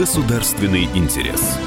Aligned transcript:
государственный 0.00 0.84
интерес. 0.94 1.58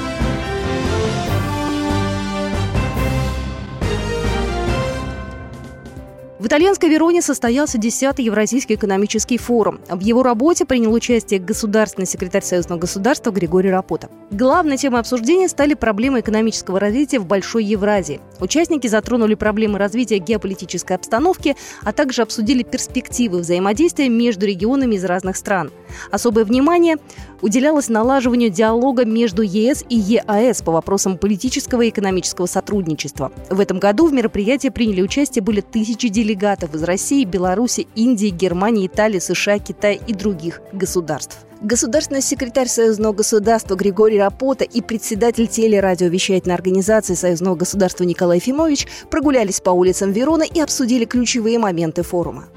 В 6.40 6.46
итальянской 6.46 6.88
Вероне 6.88 7.22
состоялся 7.22 7.78
10-й 7.78 8.24
Евразийский 8.24 8.74
экономический 8.74 9.38
форум. 9.38 9.78
В 9.88 10.00
его 10.00 10.24
работе 10.24 10.66
принял 10.66 10.92
участие 10.92 11.38
государственный 11.38 12.06
секретарь 12.08 12.42
Союзного 12.42 12.80
государства 12.80 13.30
Григорий 13.30 13.70
Рапота. 13.70 14.10
Главной 14.32 14.78
темой 14.78 14.98
обсуждения 14.98 15.48
стали 15.48 15.74
проблемы 15.74 16.18
экономического 16.18 16.80
развития 16.80 17.20
в 17.20 17.26
Большой 17.26 17.64
Евразии. 17.64 18.20
Участники 18.40 18.88
затронули 18.88 19.36
проблемы 19.36 19.78
развития 19.78 20.18
геополитической 20.18 20.94
обстановки, 20.94 21.54
а 21.82 21.92
также 21.92 22.22
обсудили 22.22 22.64
перспективы 22.64 23.38
взаимодействия 23.38 24.08
между 24.08 24.44
регионами 24.44 24.96
из 24.96 25.04
разных 25.04 25.36
стран. 25.36 25.70
Особое 26.10 26.44
внимание 26.44 26.96
уделялось 27.42 27.88
налаживанию 27.88 28.50
диалога 28.50 29.04
между 29.04 29.42
ЕС 29.42 29.84
и 29.88 29.96
ЕАЭС 29.96 30.62
по 30.62 30.72
вопросам 30.72 31.18
политического 31.18 31.82
и 31.82 31.90
экономического 31.90 32.46
сотрудничества. 32.46 33.32
В 33.50 33.60
этом 33.60 33.78
году 33.78 34.06
в 34.06 34.12
мероприятии 34.12 34.68
приняли 34.68 35.02
участие 35.02 35.42
более 35.42 35.62
тысячи 35.62 36.08
делегатов 36.08 36.74
из 36.74 36.82
России, 36.82 37.24
Беларуси, 37.24 37.86
Индии, 37.94 38.28
Германии, 38.28 38.86
Италии, 38.86 39.18
США, 39.18 39.58
Китая 39.58 39.98
и 40.06 40.12
других 40.12 40.60
государств. 40.72 41.38
Государственный 41.60 42.20
секретарь 42.20 42.68
Союзного 42.68 43.14
государства 43.14 43.74
Григорий 43.74 44.18
Рапота 44.18 44.64
и 44.64 44.82
председатель 44.82 45.46
телерадиовещательной 45.46 46.54
организации 46.54 47.14
Союзного 47.14 47.54
государства 47.54 48.04
Николай 48.04 48.38
Фимович 48.38 48.86
прогулялись 49.10 49.62
по 49.62 49.70
улицам 49.70 50.12
Вероны 50.12 50.46
и 50.46 50.60
обсудили 50.60 51.06
ключевые 51.06 51.58
моменты 51.58 52.02
форума. 52.02 52.48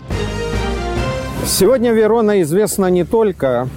Сегодня 1.48 1.94
Верона 1.94 2.42
известна 2.42 2.88
не 2.88 3.06
только 3.06 3.70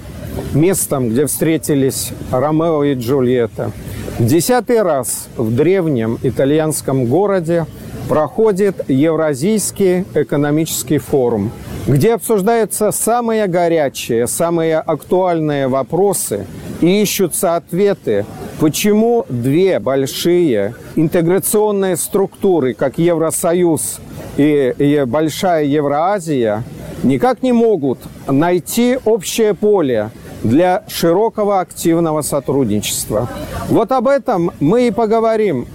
местом, 0.53 1.09
где 1.09 1.25
встретились 1.25 2.11
Ромео 2.29 2.83
и 2.83 2.95
Джульетта. 2.95 3.71
Десятый 4.19 4.81
раз 4.81 5.29
в 5.37 5.55
древнем 5.55 6.19
итальянском 6.21 7.05
городе 7.05 7.65
проходит 8.09 8.89
Евразийский 8.89 10.05
экономический 10.13 10.97
форум, 10.97 11.49
где 11.87 12.15
обсуждаются 12.15 12.91
самые 12.91 13.47
горячие, 13.47 14.27
самые 14.27 14.77
актуальные 14.77 15.69
вопросы 15.69 16.45
и 16.81 17.01
ищутся 17.01 17.55
ответы, 17.55 18.25
почему 18.59 19.25
две 19.29 19.79
большие 19.79 20.75
интеграционные 20.97 21.95
структуры, 21.95 22.73
как 22.73 22.97
Евросоюз 22.97 24.01
и, 24.35 25.03
Большая 25.07 25.63
Евроазия, 25.63 26.63
никак 27.03 27.43
не 27.43 27.51
могут 27.51 27.99
найти 28.27 28.97
общее 29.05 29.53
поле 29.53 30.11
для 30.43 30.83
широкого 30.87 31.59
активного 31.59 32.21
сотрудничества. 32.21 33.29
Вот 33.69 33.91
об 33.91 34.07
этом 34.07 34.51
мы 34.59 34.87
и 34.87 34.91
поговорим 34.91 35.67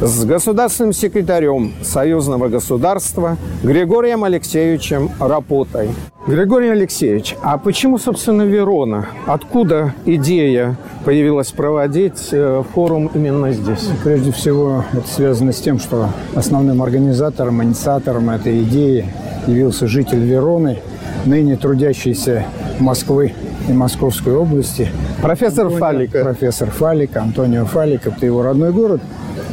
с 0.00 0.24
государственным 0.24 0.92
секретарем 0.92 1.72
Союзного 1.82 2.48
государства 2.48 3.36
Григорием 3.62 4.24
Алексеевичем 4.24 5.10
Рапотой. 5.18 5.88
Григорий 6.26 6.70
Алексеевич, 6.70 7.36
а 7.40 7.56
почему, 7.56 7.98
собственно, 7.98 8.42
Верона? 8.42 9.06
Откуда 9.26 9.94
идея 10.04 10.76
появилась 11.04 11.52
проводить 11.52 12.30
э, 12.32 12.64
форум 12.74 13.08
именно 13.14 13.52
здесь? 13.52 13.88
Прежде 14.02 14.32
всего, 14.32 14.84
это 14.92 15.06
связано 15.06 15.52
с 15.52 15.60
тем, 15.60 15.78
что 15.78 16.08
основным 16.34 16.82
организатором, 16.82 17.62
инициатором 17.62 18.28
этой 18.30 18.64
идеи 18.64 19.08
явился 19.46 19.86
житель 19.86 20.24
Вероны, 20.24 20.78
ныне 21.24 21.56
трудящийся 21.56 22.44
Москвы 22.78 23.32
и 23.68 23.72
Московской 23.72 24.34
области. 24.34 24.88
Профессор 25.22 25.66
Антонио, 25.66 25.78
Фалика. 25.80 26.22
Профессор 26.22 26.70
Фалика, 26.70 27.22
Антонио 27.22 27.64
Фалика, 27.64 28.10
это 28.10 28.26
его 28.26 28.42
родной 28.42 28.72
город. 28.72 29.00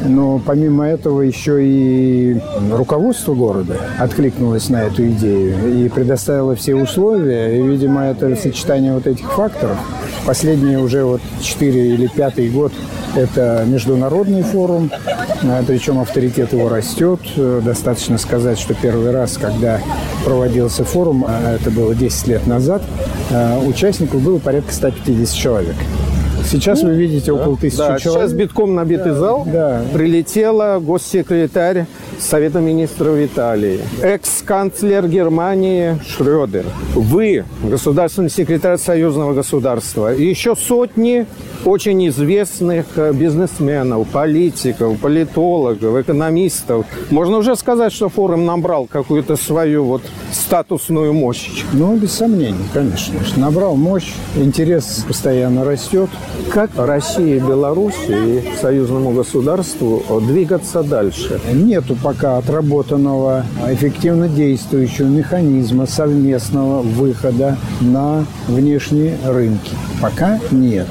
Но 0.06 0.40
помимо 0.44 0.86
этого 0.86 1.22
еще 1.22 1.64
и 1.64 2.38
руководство 2.70 3.34
города 3.34 3.76
откликнулось 3.98 4.68
на 4.68 4.82
эту 4.82 5.06
идею 5.08 5.84
и 5.84 5.88
предоставило 5.88 6.54
все 6.54 6.74
условия. 6.74 7.58
И, 7.58 7.62
видимо, 7.62 8.04
это 8.04 8.34
сочетание 8.36 8.92
вот 8.92 9.06
этих 9.06 9.30
факторов. 9.32 9.78
Последние 10.26 10.78
уже 10.78 11.04
вот 11.04 11.22
4 11.40 11.94
или 11.94 12.06
5 12.06 12.52
год 12.52 12.72
это 13.16 13.64
международный 13.66 14.42
форум, 14.42 14.90
а, 15.42 15.62
причем 15.66 15.98
авторитет 15.98 16.52
его 16.52 16.68
растет. 16.68 17.20
Достаточно 17.36 18.18
сказать, 18.18 18.58
что 18.58 18.74
первый 18.74 19.10
раз, 19.10 19.36
когда 19.38 19.80
проводился 20.24 20.84
форум, 20.84 21.24
а 21.26 21.54
это 21.54 21.70
было 21.70 21.94
10 21.94 22.28
лет 22.28 22.46
назад, 22.46 22.82
а, 23.30 23.58
участников 23.60 24.20
было 24.22 24.38
порядка 24.38 24.72
150 24.72 25.36
человек. 25.36 25.76
Сейчас 26.54 26.84
вы 26.84 26.94
видите 26.94 27.32
около 27.32 27.56
тысячи 27.56 27.78
Да, 27.78 27.98
человек. 27.98 28.28
сейчас 28.28 28.32
битком 28.32 28.76
набитый 28.76 29.10
зал. 29.10 29.42
да. 29.44 29.82
Прилетела 29.92 30.78
госсекретарь 30.78 31.86
Совета 32.20 32.60
министров 32.60 33.18
Италии, 33.18 33.80
экс-канцлер 34.00 35.08
Германии 35.08 35.98
Шрёдер. 36.06 36.64
Вы, 36.94 37.44
государственный 37.64 38.30
секретарь 38.30 38.78
Союзного 38.78 39.34
государства, 39.34 40.14
и 40.14 40.24
еще 40.24 40.54
сотни 40.54 41.26
очень 41.64 42.06
известных 42.08 42.86
э, 42.96 43.12
бизнесменов, 43.12 44.06
политиков, 44.08 44.96
политологов, 44.98 45.96
экономистов. 46.00 46.86
Можно 47.10 47.38
уже 47.38 47.56
сказать, 47.56 47.92
что 47.92 48.08
форум 48.08 48.44
набрал 48.46 48.86
какую-то 48.86 49.34
свою 49.36 49.84
вот 49.84 50.02
статусную 50.32 51.12
мощь. 51.14 51.64
Ну, 51.72 51.96
без 51.96 52.12
сомнений, 52.12 52.54
конечно. 52.72 53.14
Набрал 53.36 53.74
мощь, 53.74 54.12
интерес 54.36 55.04
постоянно 55.08 55.64
растет. 55.64 56.10
Как 56.52 56.70
России, 56.76 57.38
Белоруссии 57.38 58.38
и 58.38 58.56
союзному 58.60 59.10
государству 59.10 60.02
двигаться 60.20 60.82
дальше? 60.82 61.40
Нету 61.52 61.96
пока 62.00 62.38
отработанного 62.38 63.44
эффективно 63.68 64.28
действующего 64.28 65.06
механизма 65.06 65.86
совместного 65.86 66.82
выхода 66.82 67.56
на 67.80 68.24
внешние 68.46 69.18
рынки. 69.24 69.72
Пока 70.00 70.38
нет. 70.50 70.86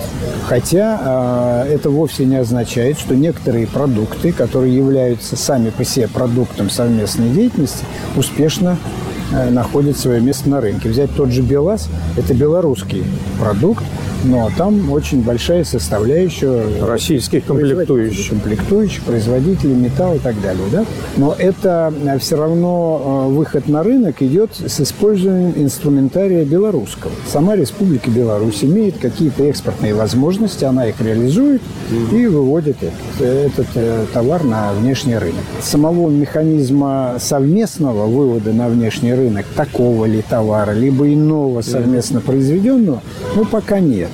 Хотя 0.47 1.64
э, 1.66 1.74
это 1.74 1.90
вовсе 1.90 2.25
не 2.25 2.35
означает, 2.35 3.00
что 3.00 3.16
некоторые 3.16 3.68
продукты, 3.68 4.34
которые 4.34 4.75
являются 4.75 5.35
сами 5.38 5.70
по 5.70 5.85
себе 5.85 6.08
продуктом 6.08 6.70
совместной 6.70 7.30
деятельности, 7.30 7.85
успешно 8.18 8.78
э, 9.31 9.50
находят 9.50 9.97
свое 9.97 10.20
место 10.20 10.50
на 10.50 10.59
рынке. 10.59 10.90
Взять 10.90 11.16
тот 11.16 11.30
же 11.30 11.41
БелАЗ– 11.41 11.90
это 12.18 12.34
белорусский 12.34 13.03
продукт, 13.40 13.84
но 14.23 14.50
там 14.57 14.91
очень 14.91 15.22
большая 15.22 15.63
составляющая 15.63 16.63
Российских 16.85 17.45
комплектующих. 17.45 18.29
комплектующих, 18.29 19.03
производителей 19.03 19.75
металла 19.75 20.16
и 20.16 20.19
так 20.19 20.39
далее. 20.41 20.63
Да? 20.72 20.85
Но 21.17 21.35
это 21.38 21.94
все 22.19 22.38
равно 22.38 23.28
э, 23.29 23.34
выход 23.34 23.67
на 23.67 23.84
рынок 23.84 24.22
идет 24.22 24.51
с 24.56 24.79
использованием 24.81 25.53
инструментария 25.56 26.45
белорусского. 26.45 27.11
Сама 27.28 27.56
Республика 27.56 28.09
Беларусь 28.09 28.63
имеет 28.63 28.97
какие-то 28.97 29.44
экспортные 29.44 29.94
возможности, 29.94 30.66
она 30.66 30.88
их 30.88 31.00
реализует 31.01 31.61
и 32.11 32.28
выводит 32.28 32.78
этот, 32.81 33.22
этот 33.22 33.67
э, 33.75 34.05
товар 34.13 34.44
на 34.44 34.73
внешний 34.73 35.17
рынок. 35.17 35.44
Самого 35.61 36.09
механизма 36.09 37.16
совместного 37.19 38.05
вывода 38.05 38.53
на 38.53 38.69
внешний 38.69 39.13
рынок 39.13 39.45
такого 39.55 40.05
ли 40.05 40.23
товара, 40.28 40.72
либо 40.72 41.11
иного 41.11 41.61
совместно 41.61 42.22
произведенного, 42.22 43.01
ну, 43.35 43.45
пока 43.45 43.79
нет. 43.79 44.09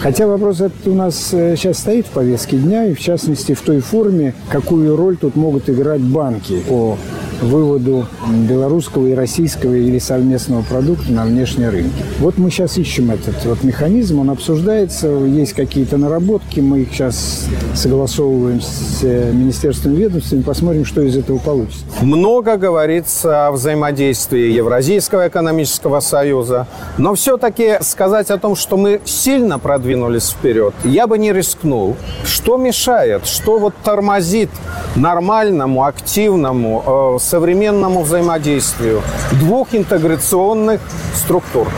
Хотя 0.00 0.26
вопрос 0.26 0.60
этот 0.60 0.86
у 0.86 0.94
нас 0.94 1.30
э, 1.32 1.56
сейчас 1.56 1.78
стоит 1.78 2.06
в 2.06 2.10
повестке 2.10 2.56
дня, 2.58 2.86
и 2.86 2.94
в 2.94 3.00
частности 3.00 3.54
в 3.54 3.60
той 3.62 3.80
форме, 3.80 4.34
какую 4.48 4.94
роль 4.96 5.16
тут 5.16 5.36
могут 5.36 5.68
играть 5.70 6.00
банки 6.00 6.60
по 6.68 6.98
выводу 7.40 8.06
белорусского 8.48 9.06
и 9.06 9.14
российского 9.14 9.74
или 9.74 9.98
совместного 9.98 10.62
продукта 10.62 11.12
на 11.12 11.24
внешние 11.24 11.70
рынки. 11.70 12.02
Вот 12.18 12.38
мы 12.38 12.50
сейчас 12.50 12.78
ищем 12.78 13.10
этот 13.10 13.44
вот 13.44 13.62
механизм, 13.62 14.20
он 14.20 14.30
обсуждается, 14.30 15.08
есть 15.08 15.52
какие-то 15.52 15.96
наработки, 15.96 16.60
мы 16.60 16.80
их 16.80 16.92
сейчас 16.92 17.46
согласовываем 17.74 18.60
с 18.60 19.00
э, 19.02 19.32
министерством 19.32 19.94
ведомствами, 19.94 20.42
посмотрим, 20.42 20.84
что 20.84 21.02
из 21.02 21.16
этого 21.16 21.38
получится. 21.38 21.84
Много 22.00 22.56
говорится 22.56 23.48
о 23.48 23.52
взаимодействии 23.52 24.52
Евразийского 24.52 25.28
экономического 25.28 26.00
союза, 26.00 26.66
но 26.98 27.14
все-таки 27.14 27.78
сказать 27.80 28.30
о 28.30 28.38
том, 28.38 28.56
что 28.56 28.76
мы 28.76 29.00
сильно 29.04 29.58
продвинулись 29.58 30.30
вперед, 30.30 30.74
я 30.84 31.06
бы 31.06 31.18
не 31.18 31.32
рискнул. 31.32 31.96
Что 32.24 32.56
мешает, 32.56 33.26
что 33.26 33.58
вот 33.58 33.74
тормозит 33.84 34.50
нормальному, 34.94 35.84
активному, 35.84 37.16
э, 37.16 37.18
современному 37.26 38.02
взаимодействию 38.02 39.02
двух 39.32 39.74
интеграционных 39.74 40.80
структур? 41.14 41.68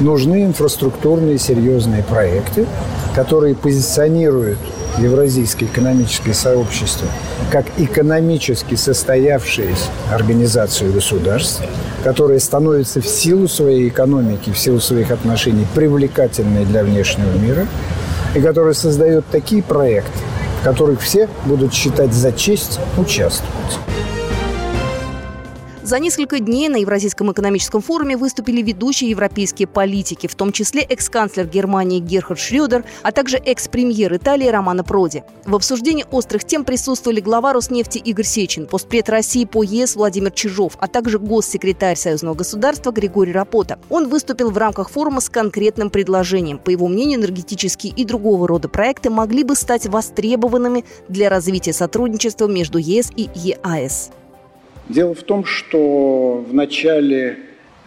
Нужны 0.00 0.44
инфраструктурные 0.44 1.38
серьезные 1.38 2.02
проекты, 2.02 2.66
которые 3.14 3.54
позиционируют 3.54 4.58
Евразийское 4.98 5.66
экономическое 5.66 6.32
сообщество 6.32 7.06
как 7.50 7.66
экономически 7.76 8.74
состоявшаяся 8.74 9.90
организацию 10.10 10.92
государств, 10.92 11.62
которая 12.02 12.38
становится 12.38 13.00
в 13.00 13.06
силу 13.06 13.46
своей 13.46 13.88
экономики, 13.88 14.50
в 14.50 14.58
силу 14.58 14.80
своих 14.80 15.10
отношений 15.10 15.66
привлекательной 15.74 16.64
для 16.64 16.82
внешнего 16.82 17.36
мира. 17.36 17.66
и 18.34 18.40
который 18.40 18.74
создает 18.74 19.24
такие 19.30 19.62
проекты, 19.62 20.18
в 20.60 20.64
которых 20.64 21.00
все 21.00 21.26
будут 21.46 21.72
считать 21.72 22.12
за 22.12 22.32
честь 22.32 22.78
участвовать. 22.98 23.78
За 25.86 26.00
несколько 26.00 26.40
дней 26.40 26.68
на 26.68 26.78
Евразийском 26.78 27.30
экономическом 27.30 27.80
форуме 27.80 28.16
выступили 28.16 28.60
ведущие 28.60 29.10
европейские 29.10 29.68
политики, 29.68 30.26
в 30.26 30.34
том 30.34 30.50
числе 30.50 30.82
экс-канцлер 30.82 31.46
Германии 31.46 32.00
Герхард 32.00 32.40
Шрёдер, 32.40 32.84
а 33.04 33.12
также 33.12 33.36
экс-премьер 33.36 34.16
Италии 34.16 34.48
Романо 34.48 34.82
Проди. 34.82 35.22
В 35.44 35.54
обсуждении 35.54 36.04
острых 36.10 36.42
тем 36.42 36.64
присутствовали 36.64 37.20
глава 37.20 37.52
Роснефти 37.52 37.98
Игорь 37.98 38.24
Сечин, 38.24 38.66
постпред 38.66 39.08
России 39.08 39.44
по 39.44 39.62
ЕС 39.62 39.94
Владимир 39.94 40.32
Чижов, 40.32 40.76
а 40.80 40.88
также 40.88 41.20
госсекретарь 41.20 41.94
Союзного 41.94 42.34
государства 42.34 42.90
Григорий 42.90 43.30
Рапота. 43.30 43.78
Он 43.88 44.08
выступил 44.08 44.50
в 44.50 44.58
рамках 44.58 44.90
форума 44.90 45.20
с 45.20 45.28
конкретным 45.28 45.90
предложением. 45.90 46.58
По 46.58 46.70
его 46.70 46.88
мнению, 46.88 47.20
энергетические 47.20 47.92
и 47.92 48.04
другого 48.04 48.48
рода 48.48 48.68
проекты 48.68 49.08
могли 49.08 49.44
бы 49.44 49.54
стать 49.54 49.86
востребованными 49.86 50.84
для 51.08 51.28
развития 51.28 51.72
сотрудничества 51.72 52.48
между 52.48 52.78
ЕС 52.78 53.12
и 53.14 53.30
ЕАЭС. 53.36 54.10
Дело 54.88 55.14
в 55.14 55.22
том, 55.24 55.44
что 55.44 56.44
в 56.48 56.54
начале 56.54 57.38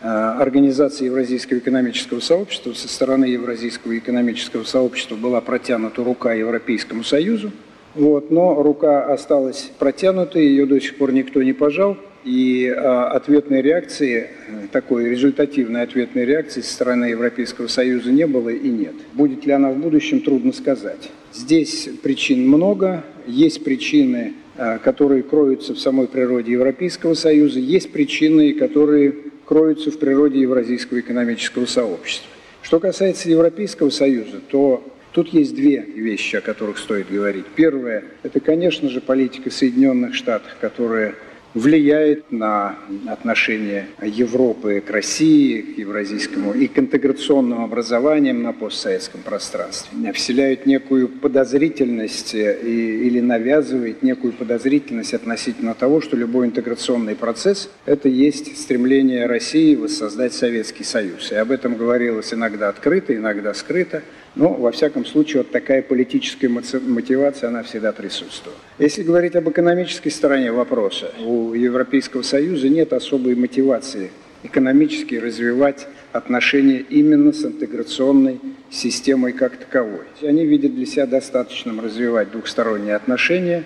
э, 0.02 0.06
организации 0.06 1.06
Евразийского 1.06 1.60
экономического 1.60 2.20
сообщества 2.20 2.74
со 2.74 2.90
стороны 2.90 3.26
Евразийского 3.26 3.98
экономического 3.98 4.66
сообщества 4.66 5.16
была 5.16 5.40
протянута 5.40 6.04
рука 6.04 6.34
Европейскому 6.34 7.06
Союзу, 7.06 7.52
вот, 7.96 8.32
но 8.32 8.62
рука 8.62 9.06
осталась 9.14 9.72
протянутой, 9.80 10.46
ее 10.46 10.66
до 10.66 10.80
сих 10.82 10.98
пор 10.98 11.14
никто 11.14 11.42
не 11.42 11.54
пожал, 11.54 11.98
и 12.26 12.68
а, 12.68 13.12
ответной 13.12 13.62
реакции, 13.62 14.32
такой 14.74 15.10
результативной 15.10 15.84
ответной 15.84 16.26
реакции 16.26 16.60
со 16.60 16.74
стороны 16.74 17.06
Европейского 17.06 17.68
Союза 17.68 18.12
не 18.12 18.28
было 18.28 18.50
и 18.50 18.70
нет. 18.70 18.94
Будет 19.14 19.46
ли 19.46 19.54
она 19.54 19.72
в 19.72 19.78
будущем, 19.78 20.20
трудно 20.20 20.52
сказать. 20.52 21.10
Здесь 21.34 21.90
причин 22.04 22.46
много, 22.46 23.06
есть 23.26 23.64
причины 23.64 24.34
Э, 24.34 24.49
которые 24.84 25.24
кроются 25.24 25.74
в 25.74 25.80
самой 25.80 26.08
природе 26.08 26.52
Европейского 26.52 27.14
Союза, 27.14 27.60
есть 27.60 27.92
причины, 27.92 28.54
которые 28.54 29.16
кроются 29.46 29.90
в 29.90 29.98
природе 30.00 30.42
Евразийского 30.42 31.00
экономического 31.00 31.66
сообщества. 31.66 32.28
Что 32.62 32.80
касается 32.80 33.30
Европейского 33.30 33.90
Союза, 33.90 34.42
то 34.50 34.84
тут 35.14 35.30
есть 35.30 35.56
две 35.56 35.82
вещи, 35.82 36.36
о 36.36 36.42
которых 36.42 36.78
стоит 36.78 37.10
говорить. 37.10 37.46
Первое– 37.56 38.04
это, 38.24 38.40
конечно 38.42 38.90
же, 38.90 39.00
политика 39.00 39.50
Соединенных 39.50 40.14
Штатов, 40.14 40.56
которая 40.60 41.16
влияет 41.54 42.32
на 42.32 42.76
отношение 43.08 43.88
Европы 44.02 44.82
к 44.86 44.90
России, 44.92 45.62
к 45.62 45.78
евразийскому 45.78 46.54
и 46.54 46.68
к 46.68 46.78
интеграционным 46.78 47.64
образованиям 47.64 48.44
на 48.44 48.54
постсоветском 48.54 49.22
пространстве. 49.22 50.14
Вселяют 50.14 50.66
некую 50.66 51.08
подозрительность 51.08 52.36
э, 52.36 52.60
и, 52.62 53.08
или 53.08 53.20
навязывает 53.20 54.04
некую 54.04 54.34
подозрительность 54.34 55.14
относительно 55.14 55.74
того, 55.74 56.02
что 56.02 56.16
любой 56.16 56.48
интеграционный 56.48 57.16
процесс– 57.16 57.70
это 57.86 58.10
есть 58.10 58.58
стремление 58.58 59.26
России 59.26 59.76
воссоздать 59.76 60.34
Советский 60.34 60.84
Союз. 60.84 61.32
И 61.32 61.36
об 61.36 61.52
этом 61.52 61.76
говорилось 61.76 62.34
иногда 62.34 62.70
открыто, 62.70 63.16
иногда 63.16 63.54
скрыто– 63.54 64.04
но, 64.36 64.54
во 64.54 64.72
всяком 64.72 65.06
случае, 65.06 65.44
вот 65.44 65.52
такая 65.52 65.82
политическая 65.82 66.48
мотивация, 66.48 67.50
она 67.50 67.64
всегда 67.64 67.92
присутствует. 67.92 68.56
Если 68.78 69.04
говорить 69.04 69.36
об 69.36 69.50
экономической 69.50 70.10
стороне 70.10 70.52
вопроса, 70.52 71.12
у 71.26 71.54
Европейского 71.54 72.22
Союза 72.22 72.70
нет 72.70 72.94
особой 72.94 73.36
мотивации 73.36 74.12
экономически 74.44 75.16
развивать 75.16 75.88
отношения 76.14 76.80
именно 76.90 77.34
с 77.34 77.44
интеграционной 77.44 78.40
системой 78.70 79.34
как 79.34 79.58
таковой. 79.58 80.06
Они 80.22 80.46
видят 80.46 80.76
для 80.76 80.86
себя 80.86 81.06
достаточным 81.06 81.80
развивать 81.80 82.32
двухсторонние 82.32 82.96
отношения. 82.96 83.64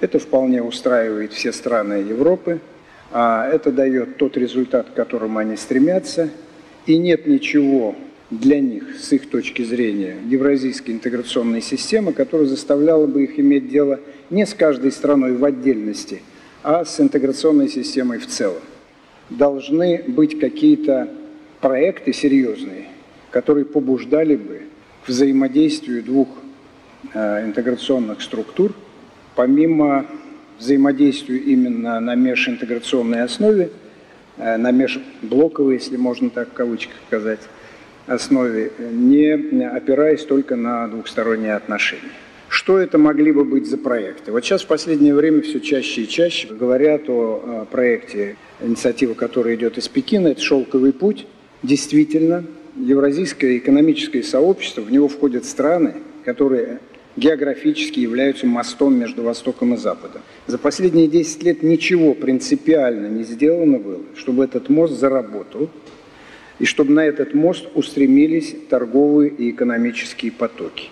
Это 0.00 0.18
вполне 0.18 0.62
устраивает 0.62 1.32
все 1.32 1.52
страны 1.52 1.94
Европы. 1.94 2.60
А 3.12 3.48
это 3.48 3.70
дает 3.70 4.16
тот 4.16 4.36
результат, 4.36 4.90
к 4.90 4.94
которому 4.94 5.38
они 5.38 5.56
стремятся. 5.56 6.28
И 6.86 6.98
нет 6.98 7.26
ничего 7.26 7.94
для 8.30 8.60
них, 8.60 8.96
с 8.98 9.12
их 9.12 9.28
точки 9.30 9.62
зрения, 9.62 10.16
евразийской 10.26 10.94
интеграционной 10.94 11.62
системы, 11.62 12.12
которая 12.12 12.46
заставляла 12.46 13.06
бы 13.06 13.24
их 13.24 13.38
иметь 13.38 13.68
дело 13.68 14.00
не 14.30 14.46
с 14.46 14.54
каждой 14.54 14.90
страной 14.90 15.36
в 15.36 15.44
отдельности, 15.44 16.22
а 16.62 16.84
с 16.84 16.98
интеграционной 16.98 17.68
системой 17.68 18.18
в 18.18 18.26
целом. 18.26 18.62
Должны 19.30 20.02
быть 20.08 20.38
какие-то 20.38 21.08
проекты 21.60 22.12
серьезные, 22.12 22.86
которые 23.30 23.64
побуждали 23.64 24.36
бы 24.36 24.62
к 25.04 25.08
взаимодействию 25.08 26.02
двух 26.02 26.28
э, 27.12 27.44
интеграционных 27.44 28.22
структур, 28.22 28.72
помимо 29.36 30.06
взаимодействия 30.58 31.38
именно 31.38 32.00
на 32.00 32.14
межинтеграционной 32.16 33.22
основе, 33.22 33.70
э, 34.36 34.56
на 34.56 34.72
межблоковой, 34.72 35.74
если 35.74 35.96
можно 35.96 36.30
так 36.30 36.50
в 36.50 36.52
кавычках 36.52 36.96
сказать, 37.06 37.40
основе, 38.06 38.70
не 38.78 39.30
опираясь 39.64 40.24
только 40.24 40.56
на 40.56 40.88
двухсторонние 40.88 41.54
отношения. 41.54 42.12
Что 42.48 42.78
это 42.78 42.96
могли 42.96 43.32
бы 43.32 43.44
быть 43.44 43.66
за 43.66 43.76
проекты? 43.76 44.30
Вот 44.30 44.44
сейчас 44.44 44.62
в 44.62 44.66
последнее 44.66 45.14
время 45.14 45.42
все 45.42 45.60
чаще 45.60 46.02
и 46.02 46.08
чаще 46.08 46.48
говорят 46.48 47.08
о 47.08 47.66
проекте, 47.70 48.36
инициатива, 48.60 49.14
которая 49.14 49.56
идет 49.56 49.78
из 49.78 49.88
Пекина, 49.88 50.28
это 50.28 50.40
«Шелковый 50.40 50.92
путь». 50.92 51.26
Действительно, 51.62 52.44
Евразийское 52.76 53.56
экономическое 53.56 54.22
сообщество, 54.22 54.82
в 54.82 54.92
него 54.92 55.08
входят 55.08 55.44
страны, 55.44 55.94
которые 56.24 56.78
географически 57.16 57.98
являются 57.98 58.46
мостом 58.46 58.94
между 58.94 59.22
Востоком 59.22 59.74
и 59.74 59.76
Западом. 59.78 60.20
За 60.46 60.58
последние 60.58 61.08
10 61.08 61.42
лет 61.42 61.62
ничего 61.62 62.14
принципиально 62.14 63.06
не 63.08 63.24
сделано 63.24 63.78
было, 63.78 64.02
чтобы 64.14 64.44
этот 64.44 64.68
мост 64.68 64.92
заработал, 64.98 65.70
и 66.58 66.64
чтобы 66.64 66.92
на 66.92 67.04
этот 67.04 67.34
мост 67.34 67.66
устремились 67.74 68.54
торговые 68.68 69.30
и 69.30 69.50
экономические 69.50 70.32
потоки. 70.32 70.88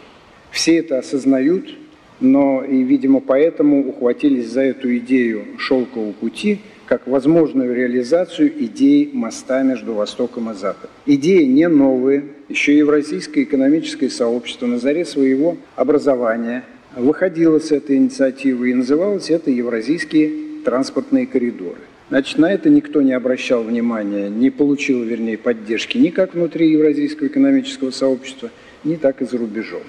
Все 0.51 0.77
это 0.77 0.99
осознают, 0.99 1.75
но 2.21 2.63
и, 2.63 2.83
видимо, 2.83 3.21
поэтому 3.21 3.89
ухватились 3.89 4.49
за 4.49 4.63
эту 4.63 4.97
идею 4.99 5.45
шелкового 5.59 6.13
пути 6.13 6.61
как 6.87 7.07
возможную 7.07 7.75
реализацию 7.75 8.53
идеи 8.65 9.09
моста 9.13 9.63
между 9.63 9.95
Востоком 9.95 10.51
и 10.51 10.55
Западом. 10.55 10.91
Идея 11.07 11.47
не 11.47 11.67
новая, 11.67 12.25
еще 12.49 12.77
Евразийское 12.77 13.45
экономическое 13.45 14.11
сообщество 14.11 14.67
на 14.67 14.79
заре 14.79 15.05
своего 15.05 15.57
образования 15.77 16.65
выходило 16.95 17.59
с 17.59 17.73
этой 17.73 17.97
инициативы 17.97 18.71
и 18.71 18.75
называлось 18.75 19.31
это 19.31 19.51
Евразийские 19.51 20.63
транспортные 20.65 21.27
коридоры. 21.27 21.81
Значит, 22.11 22.39
на 22.39 22.53
это 22.53 22.69
никто 22.69 23.01
не 23.01 23.13
обращал 23.13 23.63
внимания, 23.63 24.29
не 24.29 24.51
получил, 24.51 25.03
вернее, 25.03 25.39
поддержки 25.39 25.97
ни 25.97 26.11
как 26.11 26.35
внутри 26.35 26.71
Евразийского 26.71 27.29
экономического 27.29 27.91
сообщества, 27.91 28.51
ни 28.85 28.97
так 28.97 29.23
и 29.23 29.25
за 29.25 29.39
рубежом. 29.39 29.83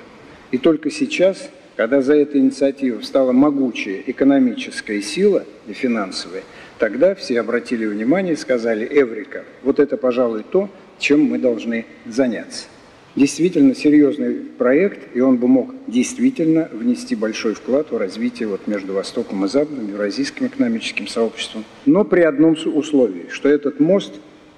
И 0.52 0.58
только 0.58 0.90
сейчас, 0.90 1.50
когда 1.76 2.02
за 2.02 2.16
этой 2.16 2.40
инициативой 2.40 3.04
стала 3.04 3.34
могучая 3.34 4.02
экономическая 4.08 5.02
сила 5.02 5.44
и 5.68 5.74
финансовая, 5.74 6.44
тогда 6.80 7.16
все 7.16 7.40
обратили 7.42 7.86
внимание 7.86 8.34
и 8.34 8.38
сказали, 8.38 8.88
Эврика, 8.90 9.44
вот 9.64 9.80
это, 9.80 9.98
пожалуй, 9.98 10.44
то, 10.50 10.70
чем 11.00 11.22
мы 11.22 11.38
должны 11.38 11.86
заняться 12.06 12.68
действительно 13.16 13.76
серьезный 13.76 14.36
проект, 14.36 15.16
и 15.16 15.22
он 15.22 15.38
бы 15.38 15.48
мог 15.48 15.74
действительно 15.88 16.70
внести 16.72 17.16
большой 17.16 17.54
вклад 17.54 17.92
в 17.92 17.98
развитие 17.98 18.48
вот 18.48 18.68
между 18.68 18.94
Востоком 18.94 19.46
и 19.46 19.48
Западом, 19.48 19.88
Евразийским 19.88 20.48
экономическим 20.48 21.08
сообществом. 21.08 21.64
Но 21.86 22.04
при 22.04 22.22
одном 22.22 22.56
условии, 22.66 23.26
что 23.30 23.50
этот 23.50 23.80
мост 23.80 24.14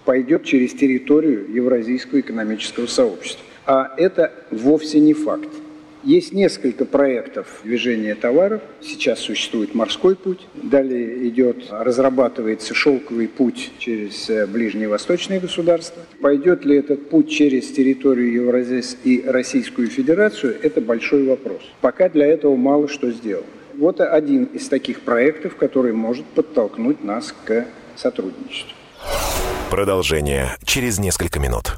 пойдет 0.05 0.45
через 0.45 0.73
территорию 0.73 1.45
Евразийского 1.53 2.21
экономического 2.21 2.87
сообщества. 2.87 3.43
А 3.65 3.93
это 3.97 4.31
вовсе 4.51 4.99
не 4.99 5.13
факт. 5.13 5.49
Есть 6.03 6.31
несколько 6.31 6.85
проектов 6.85 7.61
движения 7.63 8.15
товаров. 8.15 8.61
Сейчас 8.81 9.19
существует 9.19 9.73
морской 9.75 10.15
путь. 10.15 10.47
Далее 10.53 11.27
идет, 11.27 11.65
разрабатывается 11.69 12.73
шелковый 12.73 13.27
путь 13.27 13.71
через 13.79 14.29
э, 14.29 14.45
ближние 14.45 14.87
восточные 14.87 15.39
государства. 15.39 16.03
Пойдет 16.21 16.65
ли 16.65 16.77
этот 16.77 17.09
путь 17.09 17.29
через 17.29 17.71
территорию 17.71 18.31
Евразии 18.31 18.83
и 19.03 19.23
Российскую 19.25 19.87
Федерацию, 19.87 20.55
это 20.61 20.81
большой 20.81 21.25
вопрос. 21.25 21.61
Пока 21.81 22.09
для 22.09 22.27
этого 22.27 22.55
мало 22.55 22.87
что 22.87 23.11
сделано. 23.11 23.47
Вот 23.75 24.01
один 24.01 24.45
из 24.45 24.67
таких 24.67 25.01
проектов, 25.01 25.55
который 25.55 25.93
может 25.93 26.25
подтолкнуть 26.25 27.03
нас 27.03 27.33
к 27.45 27.65
сотрудничеству. 27.95 28.73
Продолжение 29.69 30.55
через 30.63 30.99
несколько 30.99 31.39
минут. 31.39 31.77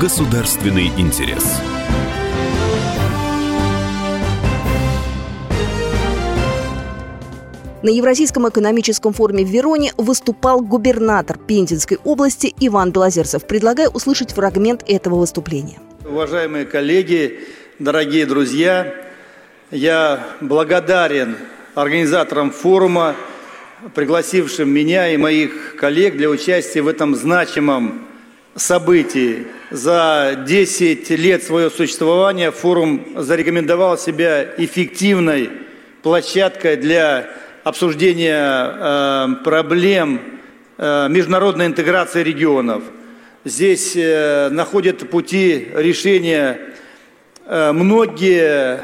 Государственный 0.00 0.88
интерес. 0.98 1.60
На 7.82 7.90
Евразийском 7.90 8.48
экономическом 8.48 9.12
форуме 9.12 9.44
в 9.44 9.48
Вероне 9.48 9.92
выступал 9.96 10.60
губернатор 10.62 11.38
Пензенской 11.38 11.98
области 12.02 12.52
Иван 12.58 12.90
Белозерцев. 12.90 13.46
Предлагаю 13.46 13.90
услышать 13.90 14.32
фрагмент 14.32 14.82
этого 14.88 15.14
выступления. 15.14 15.78
Уважаемые 16.04 16.66
коллеги, 16.66 17.40
дорогие 17.78 18.26
друзья, 18.26 18.92
я 19.70 20.26
благодарен 20.40 21.36
организаторам 21.76 22.50
форума, 22.50 23.14
пригласившим 23.94 24.68
меня 24.68 25.08
и 25.10 25.16
моих 25.16 25.76
коллег 25.76 26.16
для 26.16 26.30
участия 26.30 26.82
в 26.82 26.88
этом 26.88 27.14
значимом 27.14 28.08
событий. 28.56 29.46
За 29.74 30.44
10 30.46 31.10
лет 31.10 31.42
своего 31.42 31.68
существования 31.68 32.52
форум 32.52 33.08
зарекомендовал 33.16 33.98
себя 33.98 34.44
эффективной 34.56 35.50
площадкой 36.00 36.76
для 36.76 37.28
обсуждения 37.64 38.70
э, 38.72 39.26
проблем 39.42 40.20
э, 40.78 41.08
международной 41.08 41.66
интеграции 41.66 42.22
регионов. 42.22 42.84
Здесь 43.44 43.96
э, 43.96 44.48
находят 44.50 45.10
пути 45.10 45.66
решения 45.74 46.60
многие 47.46 48.80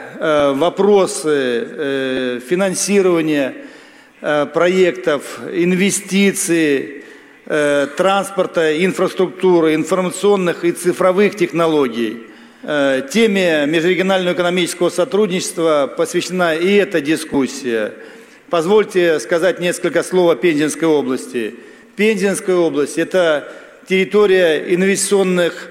вопросы 0.55 2.43
финансирования 2.47 3.55
проектов, 4.21 5.41
инвестиций, 5.51 7.00
транспорта, 7.97 8.85
инфраструктуры, 8.85 9.75
информационных 9.75 10.65
и 10.65 10.71
цифровых 10.71 11.35
технологий. 11.35 12.29
Э, 12.63 13.03
теме 13.13 13.67
межрегионального 13.67 14.35
экономического 14.35 14.89
сотрудничества 14.89 15.93
посвящена 15.97 16.55
и 16.55 16.75
эта 16.75 17.01
дискуссия. 17.01 17.95
Позвольте 18.51 19.19
сказать 19.19 19.59
несколько 19.59 20.05
слов 20.05 20.31
о 20.31 20.37
Пензенской 20.37 20.87
области. 20.87 21.57
Пензенская 21.97 22.55
область– 22.55 22.99
это 22.99 23.51
территория 23.89 24.73
инвестиционных 24.73 25.71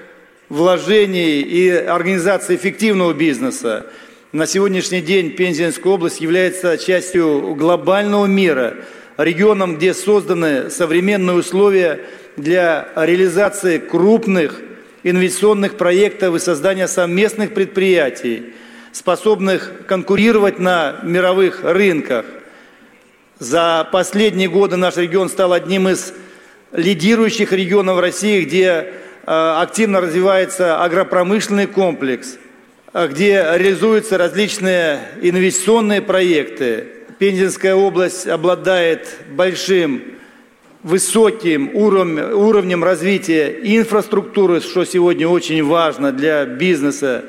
вложений 0.50 1.40
и 1.40 1.70
организации 1.70 2.56
эффективного 2.56 3.14
бизнеса. 3.14 3.86
На 4.32 4.46
сегодняшний 4.46 5.00
день 5.00 5.30
Пензенская 5.30 5.94
область 5.94 6.20
является 6.20 6.76
частью 6.76 7.54
глобального 7.54 8.26
мира– 8.26 8.74
регионам, 9.16 9.76
где 9.76 9.94
созданы 9.94 10.70
современные 10.70 11.36
условия 11.36 12.00
для 12.36 12.88
реализации 12.96 13.78
крупных 13.78 14.60
инвестиционных 15.02 15.76
проектов 15.76 16.34
и 16.34 16.38
создания 16.38 16.88
совместных 16.88 17.54
предприятий, 17.54 18.54
способных 18.92 19.86
конкурировать 19.86 20.58
на 20.58 21.00
мировых 21.02 21.62
рынках. 21.62 22.26
За 23.38 23.88
последние 23.90 24.48
годы 24.48 24.76
наш 24.76 24.96
регион 24.96 25.28
стал 25.30 25.52
одним 25.52 25.88
из 25.88 26.12
лидирующих 26.72 27.52
регионов 27.52 27.98
России, 27.98 28.44
где 28.44 28.66
э, 28.66 28.84
активно 29.26 30.00
развивается 30.00 30.82
агропромышленный 30.82 31.66
комплекс, 31.66 32.36
э, 32.92 33.08
где 33.08 33.42
реализуются 33.54 34.18
различные 34.18 35.00
инвестиционные 35.22 36.02
проекты, 36.02 36.86
Пензенская 37.20 37.74
область 37.74 38.26
обладает 38.26 39.06
большим, 39.36 40.00
высоким 40.82 41.70
уровнем, 41.76 42.34
уровнем 42.34 42.82
развития 42.82 43.58
инфраструктуры, 43.62 44.62
что 44.62 44.86
сегодня 44.86 45.28
очень 45.28 45.62
важно 45.62 46.12
для 46.12 46.46
бизнеса. 46.46 47.24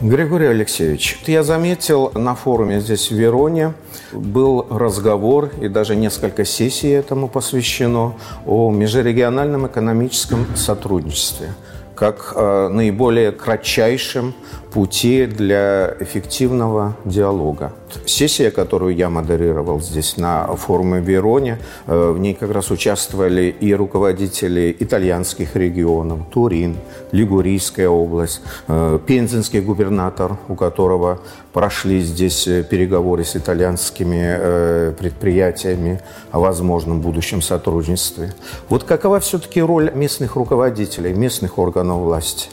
Григорий 0.00 0.46
Алексеевич, 0.46 1.18
я 1.26 1.42
заметил 1.42 2.10
на 2.14 2.34
форуме 2.34 2.80
здесь 2.80 3.10
в 3.10 3.14
Вероне, 3.14 3.74
был 4.12 4.66
разговор 4.70 5.50
и 5.60 5.68
даже 5.68 5.94
несколько 5.94 6.46
сессий 6.46 6.88
этому 6.88 7.28
посвящено 7.28 8.14
о 8.46 8.70
межрегиональном 8.70 9.66
экономическом 9.66 10.46
сотрудничестве 10.56 11.50
как 11.96 12.34
э, 12.36 12.68
наиболее 12.68 13.32
кратчайшем 13.32 14.34
пути 14.76 15.24
для 15.24 15.94
эффективного 16.00 16.96
диалога. 17.06 17.72
Сессия, 18.04 18.50
которую 18.50 18.94
я 18.94 19.08
модерировал 19.08 19.80
здесь 19.80 20.18
на 20.18 20.54
форуме 20.54 21.00
в 21.00 21.08
Вероне, 21.08 21.58
э, 21.86 22.10
в 22.10 22.18
ней 22.18 22.34
как 22.34 22.50
раз 22.50 22.70
участвовали 22.70 23.56
и 23.58 23.74
руководители 23.74 24.76
итальянских 24.78 25.56
регионов, 25.56 26.18
Турин, 26.30 26.76
Лигурийская 27.10 27.88
область, 27.88 28.42
э, 28.68 28.98
пензенский 29.06 29.62
губернатор, 29.62 30.36
у 30.46 30.54
которого 30.54 31.20
прошли 31.54 32.02
здесь 32.02 32.46
э, 32.46 32.62
переговоры 32.62 33.24
с 33.24 33.34
итальянскими 33.34 34.92
предприятиями 34.92 36.02
о 36.32 36.40
возможном 36.40 37.00
будущем 37.00 37.40
сотрудничестве. 37.40 38.34
Вот 38.68 38.84
какова 38.84 39.20
все-таки 39.20 39.62
роль 39.62 39.90
местных 39.94 40.36
руководителей, 40.36 41.14
местных 41.14 41.58
органов 41.58 42.02
власти? 42.02 42.50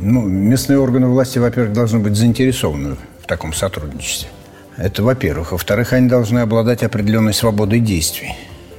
Ну, 0.00 0.22
местные 0.22 0.78
органы 0.78 1.08
власти, 1.08 1.38
во-первых, 1.38 1.72
должны 1.72 1.98
быть 1.98 2.14
заинтересованы 2.16 2.96
в 3.20 3.26
таком 3.26 3.52
сотрудничестве. 3.52 4.28
Это 4.76 5.02
во-первых. 5.02 5.52
Во-вторых, 5.52 5.92
они 5.92 6.08
должны 6.08 6.38
обладать 6.38 6.84
определенной 6.84 7.34
свободой 7.34 7.80
действий 7.80 8.34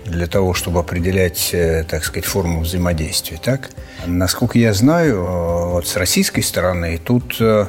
для 0.05 0.27
того, 0.27 0.53
чтобы 0.53 0.79
определять, 0.79 1.49
э, 1.53 1.83
так 1.87 2.03
сказать, 2.05 2.25
форму 2.25 2.61
взаимодействия. 2.61 3.37
Так? 3.41 3.69
Насколько 4.07 4.57
я 4.57 4.73
знаю, 4.73 5.17
э, 5.17 5.69
вот 5.73 5.87
с 5.87 5.97
российской 5.97 6.41
стороны 6.41 6.99
тут 7.03 7.35
э, 7.41 7.67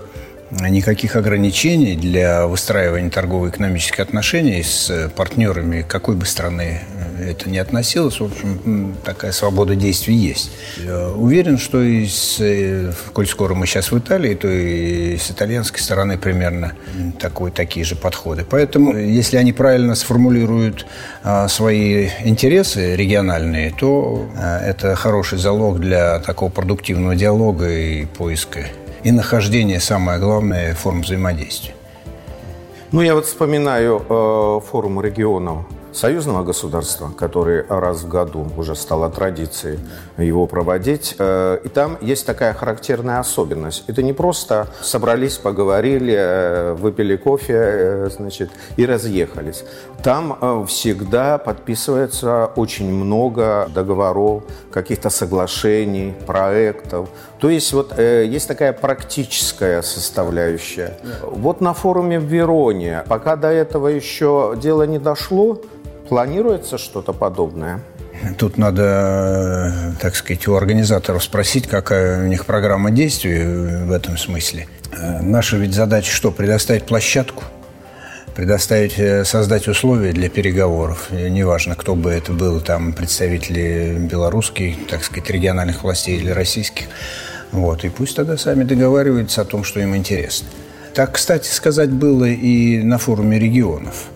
никаких 0.51 1.17
ограничений 1.17 1.97
для 1.97 2.47
выстраивания 2.47 3.11
торгово-экономических 3.11 4.01
отношений 4.01 4.63
с 4.63 5.11
партнерами 5.15 5.83
какой 5.83 6.17
бы 6.17 6.27
страны 6.27 6.81
это 7.21 7.49
не 7.51 7.59
относилось. 7.59 8.21
В 8.21 8.25
общем, 8.25 8.97
такая 9.05 9.33
свобода 9.33 9.75
действий 9.77 10.15
есть. 10.15 10.51
Уверен, 11.17 11.59
что 11.59 11.83
и 11.83 12.07
с, 12.07 12.37
э, 12.41 12.93
коль 13.13 13.27
скоро 13.27 13.55
мы 13.55 13.67
сейчас 13.67 13.93
в 13.93 13.99
Италии, 13.99 14.35
то 14.35 14.49
и 14.49 15.17
с 15.17 15.31
итальянской 15.31 15.81
стороны 15.81 16.19
примерно 16.19 16.73
такой, 17.19 17.51
такие 17.51 17.85
же 17.85 17.95
подходы. 17.95 18.45
Поэтому, 18.49 18.97
если 18.97 19.37
они 19.37 19.53
правильно 19.53 19.95
сформулируют 19.95 20.87
а, 21.23 21.49
свои 21.49 22.09
интересы 22.25 22.97
региональные, 22.97 23.75
то 23.79 24.29
это 24.65 24.95
хороший 24.95 25.39
залог 25.39 25.81
для 25.81 26.19
такого 26.21 26.51
продуктивного 26.51 27.15
диалога 27.15 27.71
и 27.71 28.07
поиска 28.07 28.67
и 29.05 29.13
нахождения, 29.13 29.81
самое 29.81 30.19
главное, 30.19 30.75
форм 30.75 31.03
взаимодействия. 31.03 31.75
Ну, 32.93 33.03
я 33.03 33.15
вот 33.15 33.27
вспоминаю 33.27 34.05
э, 34.09 34.61
форум 34.71 35.01
регионов 35.01 35.65
союзного 35.93 36.45
государства, 36.45 37.11
который 37.17 37.65
раз 37.69 38.03
в 38.03 38.09
году 38.09 38.47
уже 38.57 38.75
стало 38.75 39.11
традицией 39.11 39.79
его 40.17 40.47
проводить. 40.47 41.17
Э, 41.19 41.59
и 41.65 41.69
там 41.69 41.99
есть 42.01 42.27
такая 42.27 42.53
характерная 42.53 43.21
особенность. 43.21 43.85
Это 43.89 44.03
не 44.03 44.13
просто 44.13 44.69
собрались, 44.83 45.37
поговорили, 45.37 46.15
э, 46.17 46.73
выпили 46.75 47.17
кофе, 47.17 47.55
э, 47.57 48.09
значит, 48.11 48.51
и 48.77 48.87
разъехались. 48.87 49.65
Там 50.03 50.67
всегда 50.67 51.37
подписывается 51.37 52.51
очень 52.57 52.91
много 52.91 53.69
договоров, 53.75 54.45
каких-то 54.73 55.11
соглашений, 55.11 56.15
проектов. 56.27 57.11
То 57.39 57.51
есть 57.51 57.73
вот 57.73 57.99
есть 57.99 58.49
такая 58.49 58.73
практическая 58.73 59.83
составляющая. 59.83 60.97
Вот 61.23 61.61
на 61.61 61.75
форуме 61.75 62.19
в 62.19 62.25
Вероне, 62.25 63.05
пока 63.09 63.37
до 63.37 63.49
этого 63.49 63.89
еще 63.89 64.57
дело 64.57 64.85
не 64.85 64.99
дошло, 64.99 65.61
Планируется 66.11 66.77
что-то 66.77 67.13
подобное? 67.13 67.85
Тут 68.37 68.59
надо, 68.59 69.95
так 70.01 70.17
сказать, 70.17 70.49
у 70.49 70.57
организаторов 70.57 71.23
спросить, 71.23 71.69
какая 71.69 72.25
у 72.25 72.27
них 72.27 72.47
программа 72.47 72.91
действий 72.91 73.45
в 73.85 73.93
этом 73.93 74.19
смысле. 74.19 74.67
Наша 75.21 75.57
ведь 75.57 75.73
задача 75.73 76.11
что? 76.11 76.33
Предоставить 76.33 76.83
площадку, 76.83 77.45
предоставить, 78.35 78.99
э, 78.99 79.25
создать 79.25 79.69
условия 79.69 80.11
для 80.11 80.29
переговоров. 80.29 81.13
И 81.13 81.31
неважно, 81.31 81.77
кто 81.77 81.95
бы 81.95 82.11
это 82.11 82.33
был, 82.33 82.61
там 82.61 82.93
представители 82.93 83.97
белорусских, 83.97 84.89
так 84.89 85.05
сказать, 85.05 85.31
региональных 85.31 85.85
властей 85.85 86.17
или 86.19 86.31
российских. 86.31 86.87
Вот. 87.53 87.85
И 87.85 87.89
пусть 87.89 88.17
тогда 88.17 88.37
сами 88.37 88.65
договариваются 88.65 89.43
о 89.43 89.45
том, 89.45 89.63
что 89.63 89.79
им 89.79 89.95
интересно. 89.95 90.49
Так, 90.93 91.13
кстати 91.13 91.47
сказать, 91.47 91.91
было 91.91 92.25
и 92.25 92.83
на 92.83 92.99
форуме 92.99 93.39
регионов– 93.39 94.07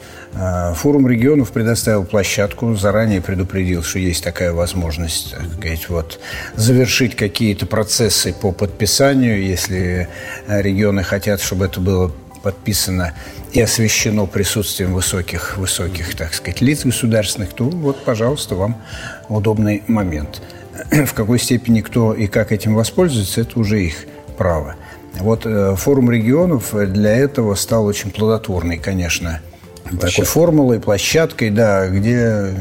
форум 0.75 1.09
регионов 1.09 1.53
предоставил 1.53 2.05
площадку, 2.05 2.75
заранее 2.75 3.21
предупредил, 3.21 3.83
что 3.83 3.99
есть 3.99 4.25
такая 4.25 4.53
возможность 4.53 5.33
так 5.33 5.53
сказать, 5.59 5.89
вот, 5.89 6.19
завершить 6.57 7.15
какие-то 7.17 7.67
процессы 7.67 8.33
по 8.33 8.51
подписанию, 8.53 9.43
если 9.43 10.09
регионы 10.49 11.05
хотят, 11.05 11.41
чтобы 11.41 11.67
это 11.67 11.81
было 11.81 12.13
подписано 12.45 13.15
и 13.53 13.61
освещено 13.61 14.27
присутствием 14.27 14.93
высоких, 14.93 15.57
высоких, 15.57 16.15
так 16.15 16.35
сказать, 16.35 16.61
лиц 16.61 16.85
государственных, 16.85 17.55
то 17.55 17.65
вот, 17.65 18.05
пожалуйста, 18.05 18.55
вам 18.55 18.83
удобный 19.29 19.83
момент. 19.89 20.43
В 20.91 21.15
какой 21.15 21.39
степени 21.39 21.81
кто 21.81 22.13
и 22.13 22.27
как 22.27 22.53
этим 22.53 22.75
воспользуется, 22.75 23.41
это 23.41 23.59
уже 23.59 23.83
их 23.83 23.95
право. 24.37 24.77
Вот 25.15 25.47
э, 25.47 25.75
форум 25.77 26.11
регионов 26.11 26.75
для 26.75 27.17
этого 27.17 27.55
стал 27.55 27.87
очень 27.87 28.11
плодотворный, 28.11 28.79
конечно, 28.79 29.41
Площадка. 29.85 30.07
такой 30.11 30.25
формулой, 30.25 30.81
площадкой, 30.81 31.51
да, 31.51 31.89
где 31.89 32.55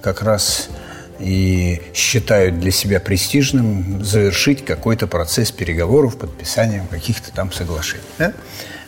как 0.00 0.22
раз 0.22 0.68
и 1.18 1.80
считают 1.94 2.58
для 2.58 2.70
себя 2.70 3.00
престижным 3.00 4.04
завершить 4.04 4.64
какой-то 4.64 5.06
процесс 5.06 5.50
переговоров, 5.52 6.18
подписанием 6.18 6.86
каких-то 6.88 7.32
там 7.32 7.52
соглашений. 7.52 8.02
Да? 8.18 8.32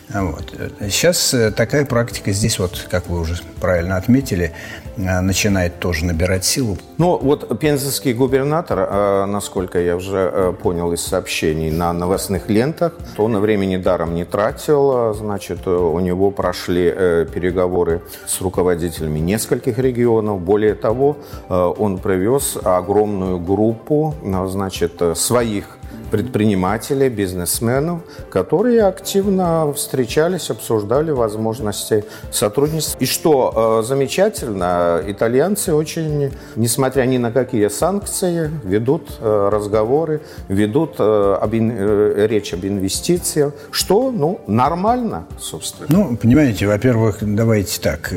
Вот. 0.09 0.53
Сейчас 0.81 1.33
э, 1.33 1.51
такая 1.51 1.85
практика 1.85 2.31
здесь, 2.31 2.59
вот, 2.59 2.87
как 2.89 3.07
вы 3.07 3.19
уже 3.19 3.39
правильно 3.59 3.97
отметили, 3.97 4.53
начинает 4.97 5.79
тоже 5.79 6.05
набирать 6.05 6.43
силу. 6.45 6.77
Ну, 6.97 7.17
вот 7.17 7.59
пензенский 7.59 8.13
губернатор, 8.13 8.79
э, 8.79 9.25
насколько 9.25 9.79
я 9.79 9.95
уже 9.95 10.55
понял 10.61 10.91
из 10.93 11.01
сообщений 11.01 11.71
на 11.71 11.93
новостных 11.93 12.49
лентах, 12.49 12.93
то 13.15 13.25
он 13.25 13.37
времени 13.39 13.77
даром 13.77 14.15
не 14.15 14.25
тратил. 14.25 15.13
Значит, 15.13 15.67
у 15.67 15.99
него 15.99 16.31
прошли 16.31 16.89
переговоры 17.33 18.01
с 18.25 18.41
руководителями 18.41 19.19
нескольких 19.19 19.77
регионов. 19.77 20.41
Более 20.41 20.73
того, 20.73 21.17
он 21.49 21.99
привез 21.99 22.57
огромную 22.63 23.39
группу, 23.39 24.15
значит, 24.47 25.01
своих 25.15 25.76
предпринимателей, 26.09 27.09
бизнесменов, 27.09 28.01
которые 28.29 28.83
активно 28.83 29.71
встречались, 29.73 30.49
обсуждали 30.49 31.11
возможности 31.11 32.03
сотрудничества. 32.31 32.97
И 32.99 33.05
что 33.05 33.81
э, 33.81 33.87
замечательно, 33.87 35.01
итальянцы 35.05 35.73
очень, 35.73 36.31
несмотря 36.55 37.03
ни 37.03 37.17
на 37.17 37.31
какие 37.31 37.67
санкции, 37.67 38.49
ведут 38.63 39.09
э, 39.19 39.49
разговоры, 39.51 40.21
ведут 40.47 40.95
э, 40.99 41.37
об, 41.41 41.53
речь 41.53 42.53
об 42.53 42.65
инвестициях, 42.65 43.53
что 43.71 44.11
ну, 44.11 44.39
нормально, 44.47 45.25
собственно. 45.39 45.87
Ну, 45.89 46.17
понимаете, 46.17 46.67
во-первых, 46.67 47.17
давайте 47.21 47.79
так, 47.81 48.13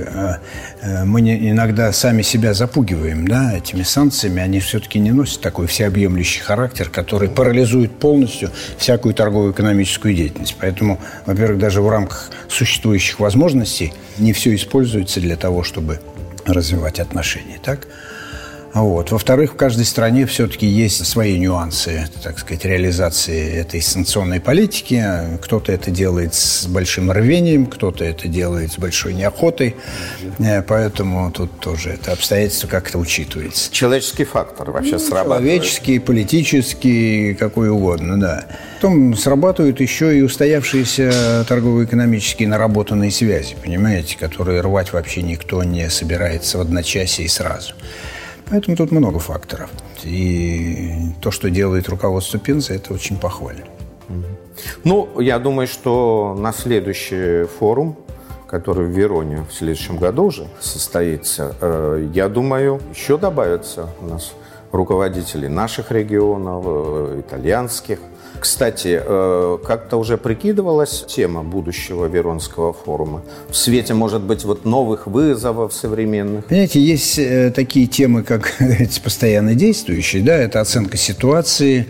мы 1.04 1.20
иногда 1.20 1.92
сами 1.92 2.22
себя 2.22 2.54
запугиваем 2.54 3.26
да, 3.26 3.56
этими 3.56 3.82
санкциями, 3.82 4.40
они 4.40 4.60
все-таки 4.60 4.98
не 4.98 5.12
носят 5.12 5.40
такой 5.40 5.66
всеобъемлющий 5.66 6.42
характер, 6.42 6.88
который 6.90 7.28
парализует 7.28 7.79
парализует 7.80 7.98
полностью 7.98 8.50
всякую 8.78 9.14
торговую 9.14 9.52
экономическую 9.52 10.14
деятельность. 10.14 10.56
Поэтому, 10.60 10.98
во-первых, 11.26 11.58
даже 11.58 11.80
в 11.80 11.88
рамках 11.88 12.30
существующих 12.48 13.20
возможностей 13.20 13.92
не 14.18 14.32
все 14.32 14.54
используется 14.54 15.20
для 15.20 15.36
того, 15.36 15.62
чтобы 15.62 16.00
развивать 16.46 17.00
отношения. 17.00 17.58
Так? 17.62 17.86
Вот. 18.72 19.10
Во-вторых, 19.10 19.54
в 19.54 19.56
каждой 19.56 19.84
стране 19.84 20.26
все-таки 20.26 20.66
есть 20.66 21.04
свои 21.04 21.38
нюансы, 21.38 22.08
так 22.22 22.38
сказать, 22.38 22.64
реализации 22.64 23.52
этой 23.52 23.82
санкционной 23.82 24.40
политики. 24.40 25.04
Кто-то 25.42 25.72
это 25.72 25.90
делает 25.90 26.34
с 26.34 26.66
большим 26.66 27.10
рвением, 27.10 27.66
кто-то 27.66 28.04
это 28.04 28.28
делает 28.28 28.72
с 28.72 28.78
большой 28.78 29.14
неохотой. 29.14 29.74
Э, 30.38 30.62
поэтому 30.62 31.30
тут 31.32 31.58
тоже 31.58 31.90
это 31.90 32.12
обстоятельство 32.12 32.68
как-то 32.68 32.98
учитывается. 32.98 33.72
Человеческий 33.72 34.24
фактор 34.24 34.70
вообще 34.70 34.92
ну, 34.92 34.98
срабатывает. 35.00 35.42
Человеческий, 35.42 35.98
политический, 35.98 37.34
какой 37.34 37.70
угодно, 37.70 38.20
да. 38.20 38.44
Потом 38.76 39.16
срабатывают 39.16 39.80
еще 39.80 40.16
и 40.16 40.22
устоявшиеся 40.22 41.44
торгово-экономические 41.48 42.48
наработанные 42.48 43.10
связи, 43.10 43.56
понимаете, 43.62 44.16
которые 44.16 44.60
рвать 44.60 44.92
вообще 44.92 45.22
никто 45.22 45.64
не 45.64 45.90
собирается 45.90 46.58
в 46.58 46.60
одночасье 46.60 47.24
и 47.24 47.28
сразу. 47.28 47.74
Поэтому 48.50 48.76
тут 48.76 48.90
много 48.90 49.18
факторов. 49.18 49.70
И 50.02 51.12
то, 51.20 51.30
что 51.30 51.50
делает 51.50 51.88
руководство 51.88 52.38
Пензы, 52.38 52.74
это 52.74 52.92
очень 52.92 53.16
похвально. 53.16 53.64
Ну, 54.84 55.20
я 55.20 55.38
думаю, 55.38 55.68
что 55.68 56.36
на 56.38 56.52
следующий 56.52 57.44
форум, 57.44 57.96
который 58.48 58.86
в 58.86 58.90
Вероне 58.90 59.44
в 59.48 59.54
следующем 59.54 59.96
году 59.96 60.24
уже 60.24 60.48
состоится, 60.60 61.54
э, 61.60 62.08
я 62.12 62.28
думаю, 62.28 62.80
еще 62.92 63.16
добавятся 63.16 63.88
у 64.00 64.06
нас 64.06 64.32
руководители 64.72 65.46
наших 65.46 65.92
регионов, 65.92 66.64
э, 66.66 67.20
итальянских, 67.20 68.00
кстати, 68.40 69.00
э, 69.02 69.58
как-то 69.64 69.98
уже 69.98 70.16
прикидывалась 70.16 71.04
тема 71.06 71.42
будущего 71.42 72.06
Веронского 72.06 72.72
форума 72.72 73.22
в 73.48 73.56
свете, 73.56 73.94
может 73.94 74.22
быть, 74.22 74.44
вот 74.44 74.64
новых 74.64 75.06
вызовов 75.06 75.72
современных? 75.72 76.46
Понимаете, 76.46 76.80
есть 76.80 77.18
э, 77.18 77.52
такие 77.54 77.86
темы, 77.86 78.22
как 78.22 78.52
постоянно 79.04 79.54
действующие, 79.54 80.22
да, 80.22 80.34
это 80.34 80.60
оценка 80.60 80.96
ситуации, 80.96 81.86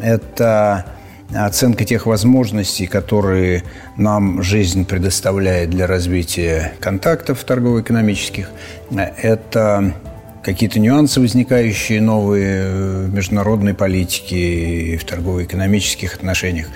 это 0.00 0.84
оценка 1.32 1.84
тех 1.84 2.06
возможностей, 2.06 2.86
которые 2.86 3.64
нам 3.96 4.42
жизнь 4.42 4.84
предоставляет 4.84 5.70
для 5.70 5.86
развития 5.86 6.74
контактов 6.80 7.42
торгово-экономических. 7.44 8.50
Это 8.90 9.94
какие-то 10.44 10.78
нюансы, 10.78 11.20
возникающие 11.20 12.00
новые 12.00 13.06
в 13.06 13.14
международной 13.14 13.74
политике 13.74 14.36
и 14.36 14.96
в 14.96 15.04
торгово-экономических 15.04 16.14
отношениях. 16.14 16.68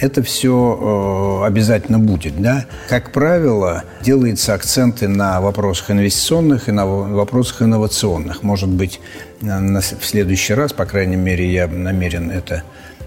Это 0.00 0.22
все 0.22 1.40
э, 1.42 1.46
обязательно 1.46 1.98
будет. 1.98 2.40
Да? 2.40 2.66
Как 2.88 3.10
правило, 3.10 3.84
делаются 4.02 4.52
акценты 4.54 5.08
на 5.08 5.40
вопросах 5.40 5.90
инвестиционных 5.90 6.68
и 6.68 6.72
на 6.72 6.86
вопросах 6.86 7.62
инновационных. 7.62 8.42
Может 8.42 8.68
быть, 8.68 9.00
в 9.40 10.02
следующий 10.02 10.52
раз, 10.54 10.72
по 10.74 10.84
крайней 10.84 11.16
мере, 11.16 11.50
я 11.50 11.66
намерен 11.66 12.30
это 12.30 12.64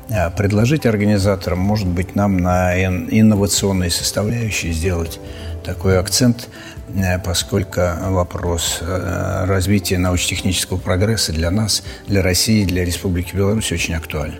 э, 0.10 0.32
предложить 0.32 0.88
организаторам, 0.88 1.60
может 1.60 1.88
быть, 1.88 2.16
нам 2.16 2.38
на 2.38 2.76
инновационной 2.76 3.92
составляющей 3.92 4.72
сделать 4.72 5.20
такой 5.64 6.00
акцент– 6.00 6.50
Э, 6.81 6.81
поскольку 7.24 7.82
вопрос 8.10 8.80
э, 8.82 9.46
развития 9.46 9.98
научно-технического 9.98 10.78
прогресса 10.78 11.32
для 11.32 11.52
нас, 11.52 11.84
для 12.08 12.22
России, 12.22 12.66
для 12.66 12.86
Республики 12.86 13.36
Беларусь 13.36 13.72
очень 13.72 13.96
актуален. 13.96 14.40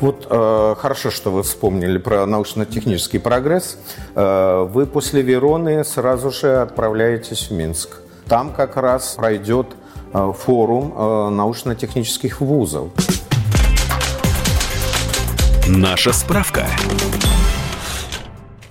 Вот 0.00 0.26
э, 0.28 0.74
хорошо, 0.78 1.10
что 1.10 1.30
вы 1.30 1.42
вспомнили 1.42 1.98
про 1.98 2.26
научно-технический 2.26 3.18
прогресс. 3.18 3.78
Э, 4.14 4.66
вы 4.68 4.86
после 4.86 5.22
Вероны 5.22 5.84
сразу 5.84 6.30
же 6.30 6.60
отправляетесь 6.60 7.48
в 7.48 7.52
Минск. 7.52 8.00
Там 8.28 8.52
как 8.52 8.76
раз 8.76 9.14
пройдет 9.16 9.68
э, 10.12 10.32
форум 10.38 10.92
э, 10.96 11.28
научно-технических 11.30 12.40
вузов. 12.40 12.88
Наша 15.66 16.12
справка. 16.12 16.66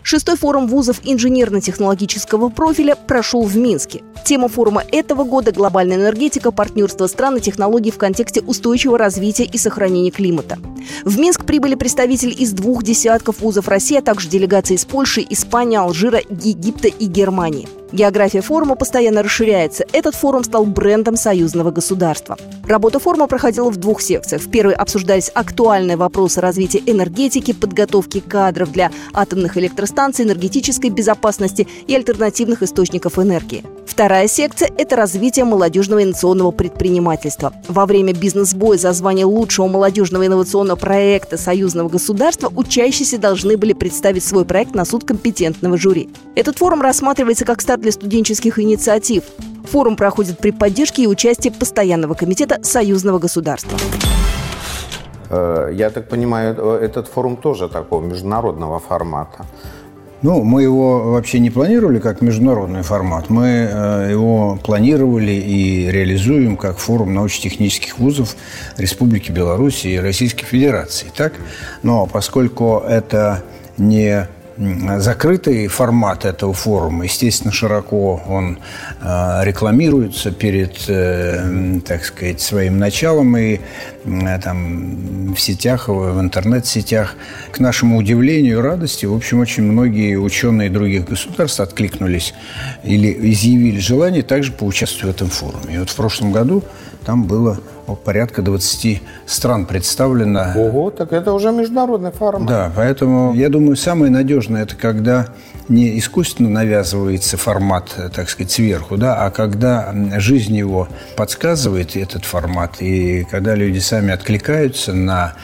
Шестой 0.04 0.36
форум 0.36 0.68
вузов 0.68 1.00
инженерно-технологического 1.04 2.50
профиля 2.50 2.96
прошел 2.96 3.44
в 3.44 3.56
Минске. 3.56 4.04
Тема 4.26 4.50
форума 4.50 4.84
этого 4.92 5.24
года– 5.24 5.52
глобальная 5.54 5.98
энергетика, 5.98 6.52
партнерство 6.52 7.08
стран 7.08 7.38
и 7.38 7.42
технологий 7.42 7.92
в 7.92 7.98
контексте 7.98 8.42
устойчивого 8.42 8.98
развития 8.98 9.46
и 9.46 9.58
сохранения 9.58 10.12
климата. 10.12 10.58
В 11.06 11.18
Минск 11.18 11.46
прибыли 11.46 11.76
представители 11.76 12.32
из 12.32 12.52
двух 12.52 12.84
десятков 12.84 13.40
вузов 13.40 13.68
России, 13.68 13.98
а 13.98 14.02
также 14.02 14.30
делегации 14.30 14.76
из 14.76 14.86
Польши, 14.86 15.26
Испании, 15.30 15.78
Алжира, 15.78 16.20
Египта 16.30 16.90
и 16.90 17.06
Германии. 17.06 17.68
География 17.94 18.42
форума 18.42 18.74
постоянно 18.74 19.22
расширяется. 19.22 19.86
Этот 19.94 20.16
форум 20.16 20.44
стал 20.44 20.66
брендом 20.66 21.16
союзного 21.16 21.70
государства. 21.70 22.38
Работа 22.68 22.98
форума 22.98 23.28
проходила 23.28 23.70
в 23.70 23.78
двух 23.78 24.02
секциях. 24.02 24.42
В 24.42 24.50
первой 24.50 24.74
обсуждались 24.74 25.30
актуальные 25.32 25.96
вопросы 25.96 26.42
развития 26.42 26.82
энергетики, 26.88 27.54
подготовки 27.54 28.20
кадров 28.20 28.72
для 28.72 28.92
атомных 29.14 29.58
электростанций, 29.58 30.26
энергетической 30.26 30.90
безопасности 30.90 31.68
и 31.86 31.96
альтернативных 31.96 32.64
источников 32.64 33.20
энергии. 33.20 33.64
Вторая 33.86 34.28
секция– 34.28 34.72
это 34.78 34.96
развитие 34.96 35.46
молодежного 35.46 36.02
инновационного 36.02 36.50
предпринимательства. 36.50 37.54
Во 37.68 37.86
время 37.86 38.14
бизнес-боя 38.14 38.80
за 38.80 38.92
звание 38.94 39.26
лучшего 39.26 39.68
молодежного 39.68 40.26
инновационного 40.26 40.78
проекта 40.78 41.38
союзного 41.38 41.90
государства 41.90 42.52
учащиеся 42.56 43.20
должны 43.20 43.56
были 43.56 43.74
представить 43.74 44.24
свой 44.24 44.46
проект 44.46 44.74
на 44.74 44.84
суд 44.86 45.04
компетентного 45.04 45.78
жюри. 45.78 46.10
Этот 46.34 46.58
форум 46.58 46.82
рассматривается 46.82 47.46
как 47.46 47.62
старт 47.62 47.83
для 47.84 47.92
студенческих 47.92 48.58
инициатив. 48.58 49.24
Форум 49.72 49.96
проходит 49.96 50.40
при 50.40 50.52
поддержке 50.52 51.04
и 51.04 51.08
участии 51.08 51.50
Постоянного 51.50 52.16
комитета 52.16 52.60
союзного 52.64 53.20
государства. 53.20 53.78
Э, 55.30 55.70
я 55.74 55.90
так 55.90 56.10
понимаю, 56.10 56.56
э, 56.58 56.86
этот 56.86 57.08
форум 57.08 57.38
тоже 57.38 57.70
такого 57.70 58.02
международного 58.02 58.80
формата. 58.80 59.46
Ну, 60.22 60.42
мы 60.44 60.64
его 60.64 61.12
вообще 61.12 61.40
не 61.40 61.50
планировали 61.50 62.00
как 62.00 62.22
международный 62.22 62.82
формат. 62.82 63.30
Мы 63.30 63.48
э, 63.70 64.08
его 64.12 64.58
планировали 64.64 65.34
и 65.34 65.92
реализуем 65.92 66.56
как 66.56 66.78
форум 66.78 67.14
научно-технических 67.14 68.00
вузов 68.00 68.36
Республики 68.78 69.32
Беларусь 69.32 69.86
и 69.86 70.00
Российской 70.00 70.46
Федерации. 70.46 71.08
Так? 71.16 71.34
Но 71.84 72.06
поскольку 72.06 72.82
это 72.88 73.44
не 73.78 74.28
закрытый 74.58 75.68
формат 75.68 76.26
этого 76.26 76.54
форума. 76.54 77.06
Естественно, 77.06 77.52
широко 77.52 78.22
он 78.28 78.60
э, 79.02 79.40
рекламируется 79.44 80.32
перед, 80.32 80.78
э, 80.88 81.80
так 81.86 82.06
сказать, 82.06 82.42
своим 82.42 82.78
началом 82.78 83.36
и 83.38 83.60
э, 84.06 84.40
там 84.44 85.34
в 85.34 85.40
сетях, 85.40 85.88
в 85.88 86.20
интернет-сетях. 86.20 87.16
К 87.52 87.60
нашему 87.60 87.98
удивлению 87.98 88.60
и 88.60 88.62
радости, 88.62 89.06
в 89.06 89.14
общем, 89.14 89.40
очень 89.40 89.64
многие 89.64 90.18
ученые 90.18 90.70
других 90.70 91.06
государств 91.06 91.60
откликнулись 91.60 92.34
или 92.84 93.32
изъявили 93.32 93.80
желание 93.80 94.24
также 94.24 94.52
поучаствовать 94.52 95.16
в 95.16 95.22
этом 95.22 95.30
форуме. 95.30 95.76
И 95.76 95.78
вот 95.80 95.90
в 95.90 95.96
прошлом 95.96 96.32
году 96.32 96.64
там 97.06 97.26
было 97.26 97.60
порядка 98.06 98.42
20 98.42 99.02
стран 99.26 99.66
представлено. 99.66 100.54
Ого, 100.56 100.90
так 100.90 101.12
это 101.12 101.34
уже 101.34 101.52
международный 101.52 102.12
формат. 102.12 102.48
Да, 102.48 102.72
поэтому 102.76 103.34
я 103.34 103.50
думаю, 103.50 103.76
самое 103.76 104.12
надежное 104.12 104.64
это 104.64 104.76
когда 104.76 105.28
не 105.70 105.98
искусственно 105.98 106.50
навязывается 106.50 107.38
формат, 107.38 107.96
так 108.14 108.30
сказать, 108.30 108.52
сверху, 108.52 108.98
да, 108.98 109.26
а 109.26 109.32
когда 109.32 109.94
жизнь 110.18 110.56
его 110.56 110.88
подсказывает 111.16 111.96
этот 111.96 112.26
формат, 112.26 112.82
и 112.82 113.26
когда 113.30 113.56
люди 113.56 113.80
сами 113.80 114.12
откликаются 114.12 114.94
на 114.94 115.36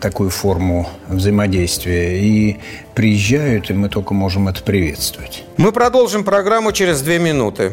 такую 0.00 0.30
форму 0.30 0.88
взаимодействия 1.08 2.20
и 2.20 2.58
приезжают, 2.94 3.70
и 3.70 3.74
мы 3.74 3.88
только 3.88 4.14
можем 4.14 4.48
это 4.48 4.62
приветствовать. 4.62 5.44
Мы 5.56 5.72
продолжим 5.72 6.24
программу 6.24 6.72
через 6.72 7.02
две 7.02 7.18
минуты. 7.18 7.72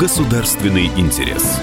Государственный 0.00 0.86
интерес. 0.96 1.60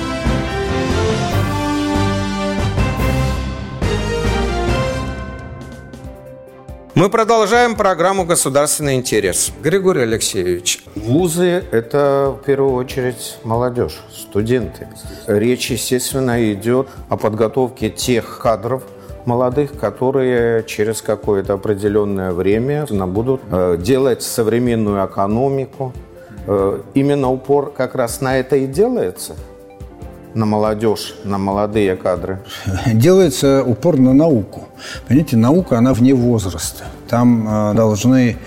Мы 6.93 7.09
продолжаем 7.09 7.75
программу 7.75 8.25
«Государственный 8.25 8.93
интерес». 8.93 9.51
Григорий 9.63 10.03
Алексеевич. 10.03 10.83
Вузы– 10.93 11.63
это 11.71 12.37
в 12.39 12.45
первую 12.45 12.75
очередь 12.75 13.39
молодежь, 13.43 14.03
студенты. 14.15 14.87
Речь, 15.25 15.71
естественно, 15.71 16.53
идет 16.53 16.89
о 17.09 17.17
подготовке 17.17 17.89
тех 17.89 18.37
кадров, 18.37 18.83
молодых, 19.25 19.79
которые 19.79 20.63
через 20.63 21.01
какое-то 21.01 21.53
определенное 21.53 22.33
время 22.33 22.85
будут 22.85 23.41
э, 23.49 23.77
делать 23.79 24.21
современную 24.21 25.03
экономику, 25.07 25.91
именно 26.93 27.29
упор 27.29 27.73
как 27.75 27.95
раз 27.95 28.21
на 28.21 28.37
это 28.37 28.55
и 28.55 28.67
делается? 28.67 29.35
на 30.33 30.45
молодежь, 30.45 31.15
на 31.23 31.37
молодые 31.37 31.95
кадры? 31.95 32.39
Делается 32.85 33.63
упор 33.63 33.97
на 33.97 34.13
науку. 34.13 34.67
Понимаете, 35.07 35.35
наука, 35.35 35.79
она 35.79 35.93
вне 35.93 36.13
возраста. 36.13 36.85
Там 37.09 37.47
э, 37.47 37.73
должны 37.73 38.37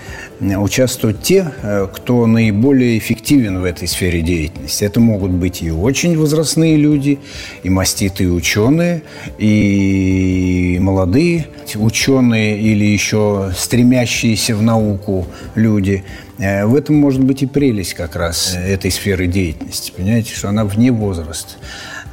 участвовать 0.41 1.21
те, 1.21 1.51
э, 1.61 1.87
кто 1.93 2.25
наиболее 2.25 2.97
эффективен 2.97 3.61
в 3.61 3.63
этой 3.63 3.87
сфере 3.87 4.21
деятельности. 4.21 4.83
Это 4.83 4.99
могут 4.99 5.31
быть 5.31 5.61
и 5.61 5.71
очень 5.71 6.17
возрастные 6.17 6.77
люди, 6.77 7.19
и 7.63 7.69
маститые 7.69 8.31
ученые, 8.31 9.03
и 9.37 10.79
молодые 10.81 11.47
ученые 11.75 12.59
или 12.59 12.83
еще 12.83 13.51
стремящиеся 13.55 14.55
в 14.55 14.63
науку 14.63 15.27
люди. 15.55 16.03
Э, 16.39 16.65
в 16.65 16.75
этом 16.75 16.95
может 16.95 17.23
быть 17.23 17.43
и 17.43 17.45
прелесть 17.45 17.93
как 17.93 18.15
раз 18.15 18.55
этой 18.55 18.91
сферы 18.91 19.27
деятельности. 19.27 19.93
Понимаете, 19.95 20.33
что 20.33 20.49
она 20.49 20.65
вне 20.65 20.91
возраста. 20.91 21.53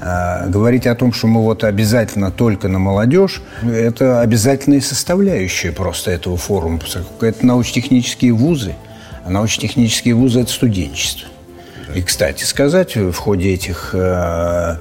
А, 0.01 0.47
говорить 0.47 0.87
о 0.87 0.95
том, 0.95 1.13
что 1.13 1.27
мы 1.27 1.43
вот 1.43 1.65
обязательно 1.65 2.31
только 2.31 2.69
на 2.69 2.79
молодежь, 2.79 3.43
это 3.63 4.21
обязательная 4.21 4.81
составляющая 4.81 5.73
просто 5.73 6.11
этого 6.11 6.37
форума. 6.37 6.81
Это 7.21 7.45
научно-технические 7.45 8.33
вузы, 8.33 8.75
а 9.25 9.31
научно-технические 9.31 10.15
вузы– 10.15 10.41
это 10.43 10.53
студенчество. 10.53 11.29
И, 11.95 12.03
кстати 12.03 12.45
сказать, 12.45 12.97
в 12.97 13.15
ходе 13.15 13.55
этих 13.55 13.91
э, 13.95 14.77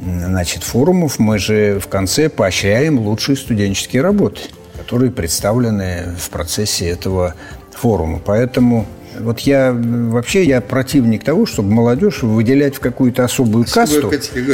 значит, 0.00 0.64
форумов 0.64 1.18
мы 1.18 1.38
же 1.38 1.78
в 1.78 1.88
конце 1.88 2.28
поощряем 2.28 2.98
лучшие 2.98 3.36
студенческие 3.36 4.02
работы, 4.02 4.40
которые 4.76 5.10
представлены 5.10 6.14
в 6.18 6.28
процессе 6.30 6.88
этого 6.88 7.34
форума. 7.72 8.20
Поэтому 8.24 8.86
вот 9.20 9.40
я 9.40 9.72
вообще 9.72 10.44
я 10.44 10.60
противник 10.60 11.24
того, 11.24 11.46
чтобы 11.46 11.70
молодежь 11.72 12.22
выделять 12.22 12.76
в 12.76 12.80
какую-то 12.80 13.24
особую 13.24 13.64
касту, 13.64 14.12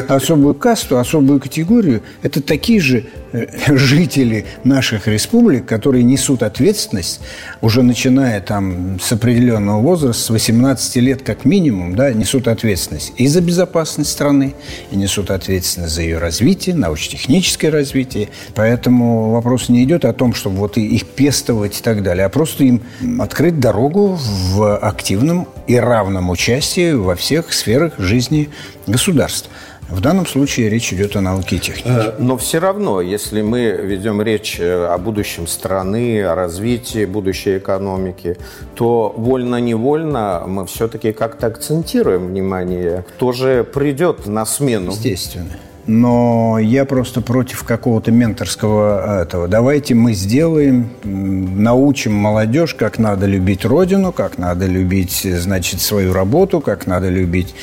особую 0.09 0.55
касту, 0.55 0.99
особую 0.99 1.41
категорию. 1.41 2.03
Это 2.23 2.43
такие 2.43 2.81
же 2.81 3.07
э, 3.33 3.47
жители 3.77 4.47
наших 4.65 5.09
республик, 5.09 5.67
которые 5.67 6.05
несут 6.05 6.43
ответственность, 6.43 7.21
уже 7.61 7.83
начиная 7.83 8.41
там 8.41 8.99
с 9.01 9.13
определенного 9.13 9.81
возраста, 9.81 10.23
с 10.23 10.31
18 10.31 10.97
лет 10.97 11.23
как 11.23 11.45
минимум, 11.45 11.97
да, 11.97 12.13
несут 12.13 12.49
ответственность 12.49 13.13
и 13.17 13.27
за 13.27 13.41
безопасность 13.41 14.11
страны, 14.11 14.55
и 14.91 14.97
несут 14.97 15.31
ответственность 15.31 15.95
за 15.95 16.03
ее 16.03 16.19
развитие, 16.19 16.75
научно-техническое 16.75 17.71
развитие. 17.71 18.29
Поэтому 18.55 19.31
вопрос 19.31 19.69
не 19.69 19.85
идет 19.85 20.05
о 20.05 20.13
том, 20.13 20.35
чтобы 20.35 20.57
вот 20.57 20.77
их 20.77 21.07
пестовать 21.07 21.79
и 21.79 21.83
так 21.83 22.03
далее, 22.03 22.27
а 22.27 22.29
просто 22.29 22.65
им 22.65 22.83
открыть 23.19 23.61
дорогу 23.61 24.19
в 24.21 24.54
в 24.55 24.77
активном 24.77 25.49
и 25.67 25.77
равном 25.77 26.31
участии 26.31 26.93
во 26.93 27.17
всех 27.17 27.53
сферах 27.53 27.99
жизни 27.99 28.51
государства. 28.87 29.51
В 29.89 30.01
данном 30.01 30.27
случае 30.27 30.71
речь 30.71 30.93
идет 30.93 31.17
о 31.17 31.21
науке 31.21 31.57
и 31.57 31.59
технике. 31.59 31.89
Э, 31.89 32.15
но 32.19 32.37
все 32.37 32.59
равно, 32.59 33.01
если 33.01 33.43
мы 33.43 33.63
ведем 33.83 34.23
речь 34.23 34.57
э, 34.59 34.87
о 34.87 34.97
будущем 34.97 35.47
страны, 35.47 36.23
о 36.23 36.35
развитии 36.35 37.05
будущей 37.05 37.59
экономики, 37.59 38.37
то 38.75 39.13
вольно-невольно 39.17 40.45
мы 40.47 40.67
все-таки 40.67 41.13
как-то 41.13 41.49
акцентируем 41.49 42.29
внимание, 42.29 43.05
кто 43.17 43.33
же 43.33 43.65
придет 43.65 44.27
на 44.27 44.47
смену. 44.47 44.93
Естественно. 44.93 45.51
Но 45.87 46.59
я 46.59 46.85
просто 46.85 47.21
против 47.21 47.65
какого-то 47.65 48.11
менторского 48.11 49.23
этого. 49.23 49.49
Давайте 49.49 49.95
мы 49.95 50.15
сделаем, 50.15 50.91
научим 51.03 52.15
молодежь, 52.15 52.75
как 52.75 52.99
надо 52.99 53.27
любить 53.27 53.65
родину, 53.65 54.13
как 54.13 54.39
надо 54.39 54.67
любить, 54.67 55.23
значит, 55.25 55.81
свою 55.81 56.13
работу, 56.13 56.61
как 56.61 56.87
надо 56.87 57.09
любить. 57.09 57.55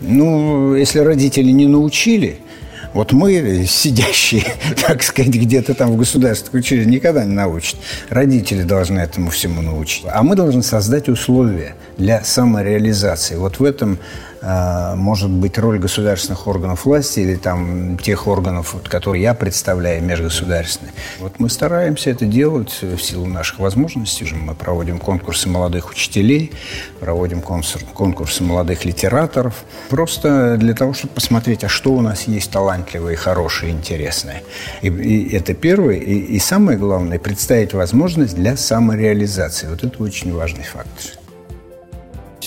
Ну, 0.00 0.74
если 0.74 1.00
родители 1.00 1.50
не 1.50 1.66
научили– 1.66 2.38
вот 2.92 3.12
мы, 3.12 3.64
сидящие, 3.68 4.44
так 4.86 5.02
сказать, 5.02 5.32
где-то 5.32 5.74
там 5.74 5.92
в 5.92 5.96
государственных 5.96 6.54
учреждениях, 6.54 7.02
никогда 7.02 7.24
не 7.24 7.34
научат. 7.34 7.76
Родители 8.08 8.62
должны 8.62 8.98
этому 8.98 9.30
всему 9.30 9.62
научить. 9.62 10.04
А 10.10 10.22
мы 10.22 10.34
должны 10.34 10.62
создать 10.62 11.08
условия 11.08 11.76
для 11.96 12.24
самореализации. 12.24 13.36
Вот 13.36 13.60
в 13.60 13.64
этом 13.64 13.92
а, 13.92 13.96
может 14.42 15.30
быть 15.30 15.58
роль 15.58 15.78
государственных 15.78 16.46
органов 16.46 16.84
власти 16.84 17.20
или 17.20 17.36
там 17.36 17.98
тех 17.98 18.26
органов, 18.26 18.74
которые 18.88 19.22
я 19.22 19.34
представляю, 19.34 20.02
межгосударственные. 20.02 20.92
Вот 21.18 21.38
мы 21.38 21.50
стараемся 21.50 22.10
это 22.10 22.24
делать 22.24 22.78
в 22.80 22.98
силу 22.98 23.26
наших 23.26 23.58
возможностей. 23.58 24.26
Мы 24.34 24.54
проводим 24.54 24.98
конкурсы 24.98 25.48
молодых 25.48 25.90
учителей, 25.90 26.52
проводим 27.00 27.42
конкурсы 27.42 28.42
молодых 28.42 28.84
литераторов. 28.84 29.64
Просто 29.88 30.56
для 30.56 30.74
того, 30.74 30.94
чтобы 30.94 31.14
посмотреть, 31.14 31.64
а 31.64 31.68
что 31.68 31.92
у 31.92 32.00
нас 32.00 32.22
есть 32.28 32.50
талантливое, 32.50 33.16
хорошее, 33.16 33.72
интересное. 33.72 34.42
И, 34.82 34.88
и 34.88 35.36
это 35.36 35.54
первое. 35.54 35.96
И, 35.96 36.14
и 36.14 36.38
самое 36.38 36.78
главное, 36.78 37.18
представить 37.18 37.74
возможность 37.74 38.34
для 38.34 38.56
самореализации. 38.56 39.68
Вот 39.68 39.84
это 39.84 40.02
очень 40.02 40.32
важный 40.34 40.64
фактор. 40.64 41.19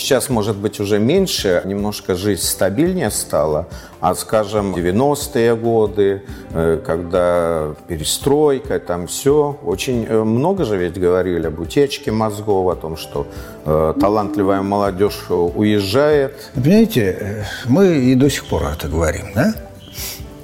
Сейчас, 0.03 0.27
может 0.27 0.57
быть, 0.57 0.81
уже 0.81 0.99
меньше, 0.99 1.61
немножко 1.63 2.15
жизнь 2.15 2.41
стабильнее 2.41 3.09
стала, 3.09 3.69
а, 4.01 4.15
скажем, 4.15 4.73
90-е 4.73 5.55
годы, 5.55 6.23
э, 6.51 6.81
когда 6.85 7.73
перестройка, 7.87 8.81
там 8.81 9.07
все, 9.07 9.57
очень 9.63 10.05
э, 10.05 10.23
много 10.25 10.65
же 10.65 10.75
ведь 10.75 10.99
говорили 10.99 11.47
об 11.47 11.57
утечке 11.57 12.11
мозгов, 12.11 12.69
о 12.69 12.75
том, 12.75 12.97
что 12.97 13.27
э, 13.63 13.93
талантливая 13.97 14.61
молодежь 14.61 15.27
уезжает. 15.29 16.51
Понимаете, 16.53 17.45
мы 17.63 17.95
и 17.95 18.13
до 18.15 18.29
сих 18.29 18.43
пор 18.47 18.63
это 18.63 18.89
говорим, 18.89 19.27
да? 19.33 19.55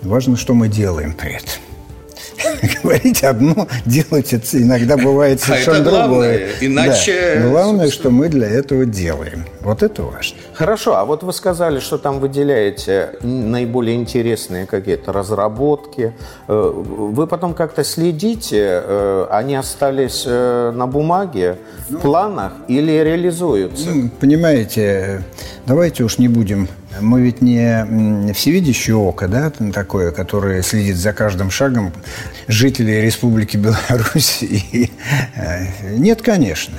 Важно, 0.03 0.37
что 0.37 0.53
мы 0.53 0.69
делаем 0.69 1.11
при 1.11 1.33
этом. 1.33 1.68
говорить 2.83 3.23
одно, 3.23 3.67
делать 3.85 4.33
это 4.33 4.61
иногда 4.61 4.97
бывает 4.97 5.41
совершенно 5.41 5.77
а 5.77 5.81
это 5.81 5.89
главное, 5.89 6.37
другое. 6.37 6.49
Иначе... 6.61 7.35
Да. 7.35 7.49
Главное, 7.49 7.89
что 7.89 8.09
мы 8.09 8.29
для 8.29 8.47
этого 8.47 8.85
делаем. 8.85 9.45
Вот 9.61 9.83
это 9.83 10.03
важно. 10.03 10.37
Хорошо, 10.53 10.95
а 10.95 11.05
вот 11.05 11.23
вы 11.23 11.33
сказали, 11.33 11.79
что 11.79 11.97
там 11.97 12.19
выделяете 12.19 13.11
наиболее 13.21 13.95
интересные 13.95 14.65
какие-то 14.65 15.11
разработки. 15.11 16.13
Э, 16.47 16.71
вы 16.73 17.27
потом 17.27 17.53
как-то 17.53 17.83
следите, 17.83 18.81
э, 18.83 19.27
они 19.29 19.55
остались 19.55 20.23
э, 20.25 20.71
на 20.75 20.87
бумаге, 20.87 21.57
в 21.87 21.93
ну, 21.93 21.99
планах 21.99 22.53
или 22.67 22.91
реализуются? 22.91 23.89
Ну, 23.89 24.09
понимаете, 24.19 25.23
давайте 25.65 26.03
уж 26.03 26.17
не 26.17 26.27
будем 26.27 26.67
мы 27.01 27.21
ведь 27.21 27.41
не 27.41 28.33
всевидящее 28.33 28.95
око, 28.95 29.27
да, 29.27 29.51
такое, 29.73 30.11
которое 30.11 30.61
следит 30.61 30.97
за 30.97 31.13
каждым 31.13 31.51
шагом 31.51 31.93
жителей 32.47 33.01
Республики 33.01 33.57
Беларусь. 33.57 34.39
И, 34.41 34.91
э, 35.35 35.95
нет, 35.97 36.21
конечно. 36.21 36.75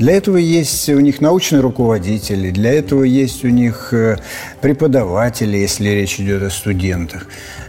Для 0.00 0.14
этого 0.14 0.38
есть 0.38 0.88
у 0.88 0.98
них 0.98 1.20
научные 1.20 1.60
руководители, 1.60 2.50
для 2.50 2.72
этого 2.72 3.04
есть 3.04 3.44
у 3.44 3.48
них 3.48 3.92
э, 3.92 4.16
преподаватели, 4.62 5.58
если 5.58 5.90
речь 5.90 6.18
идет 6.18 6.42
о 6.42 6.48
студентах. 6.48 7.26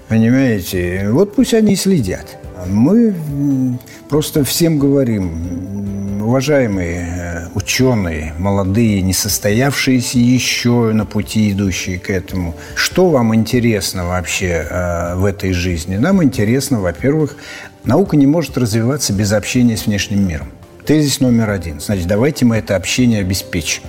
Понимаете? 0.07 1.09
Вот 1.11 1.35
пусть 1.35 1.53
они 1.53 1.75
следят. 1.75 2.37
Мы 2.67 3.13
просто 4.09 4.45
всем 4.45 4.79
говорим, 4.79 6.21
уважаемые 6.21 6.99
э, 7.01 7.47
ученые, 7.53 8.33
молодые, 8.39 9.01
не 9.01 9.11
состоявшиеся 9.11 10.17
еще 10.17 10.93
на 10.93 11.05
пути, 11.05 11.51
идущие 11.51 11.99
к 11.99 12.09
этому, 12.09 12.55
что 12.75 13.09
вам 13.09 13.35
интересно 13.35 14.05
вообще 14.05 14.65
э, 14.69 15.15
в 15.15 15.25
этой 15.25 15.51
жизни? 15.51 15.97
Нам 15.97 16.23
интересно, 16.23 16.79
во-первых, 16.79 17.35
наука 17.83 18.15
не 18.15 18.25
может 18.25 18.57
развиваться 18.57 19.11
без 19.11 19.33
общения 19.33 19.75
с 19.75 19.85
внешним 19.85 20.25
миром. 20.25 20.47
Тезис 20.91 21.21
номер 21.21 21.51
один. 21.51 21.79
Значит, 21.79 22.05
давайте 22.05 22.43
мы 22.43 22.57
это 22.57 22.75
общение 22.75 23.21
обеспечим. 23.21 23.83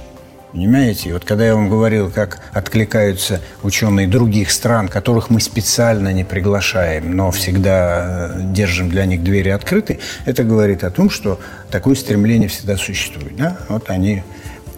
Понимаете? 0.52 1.08
И 1.08 1.12
вот 1.12 1.24
когда 1.24 1.44
я 1.44 1.56
вам 1.56 1.68
говорил, 1.68 2.12
как 2.12 2.38
откликаются 2.52 3.40
ученые 3.64 4.06
других 4.06 4.52
стран, 4.52 4.86
которых 4.86 5.28
мы 5.28 5.40
специально 5.40 6.12
не 6.12 6.22
приглашаем, 6.22 7.16
но 7.16 7.32
всегда 7.32 8.30
э, 8.36 8.40
держим 8.52 8.88
для 8.88 9.04
них 9.04 9.24
двери 9.24 9.48
открыты, 9.48 9.98
это 10.26 10.44
говорит 10.44 10.84
о 10.84 10.92
том, 10.92 11.10
что 11.10 11.40
такое 11.72 11.96
стремление 11.96 12.48
всегда 12.48 12.76
существует. 12.76 13.34
Да? 13.34 13.58
Вот 13.68 13.90
они 13.90 14.22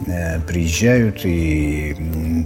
э, 0.06 0.40
приезжают 0.40 1.26
и, 1.26 1.94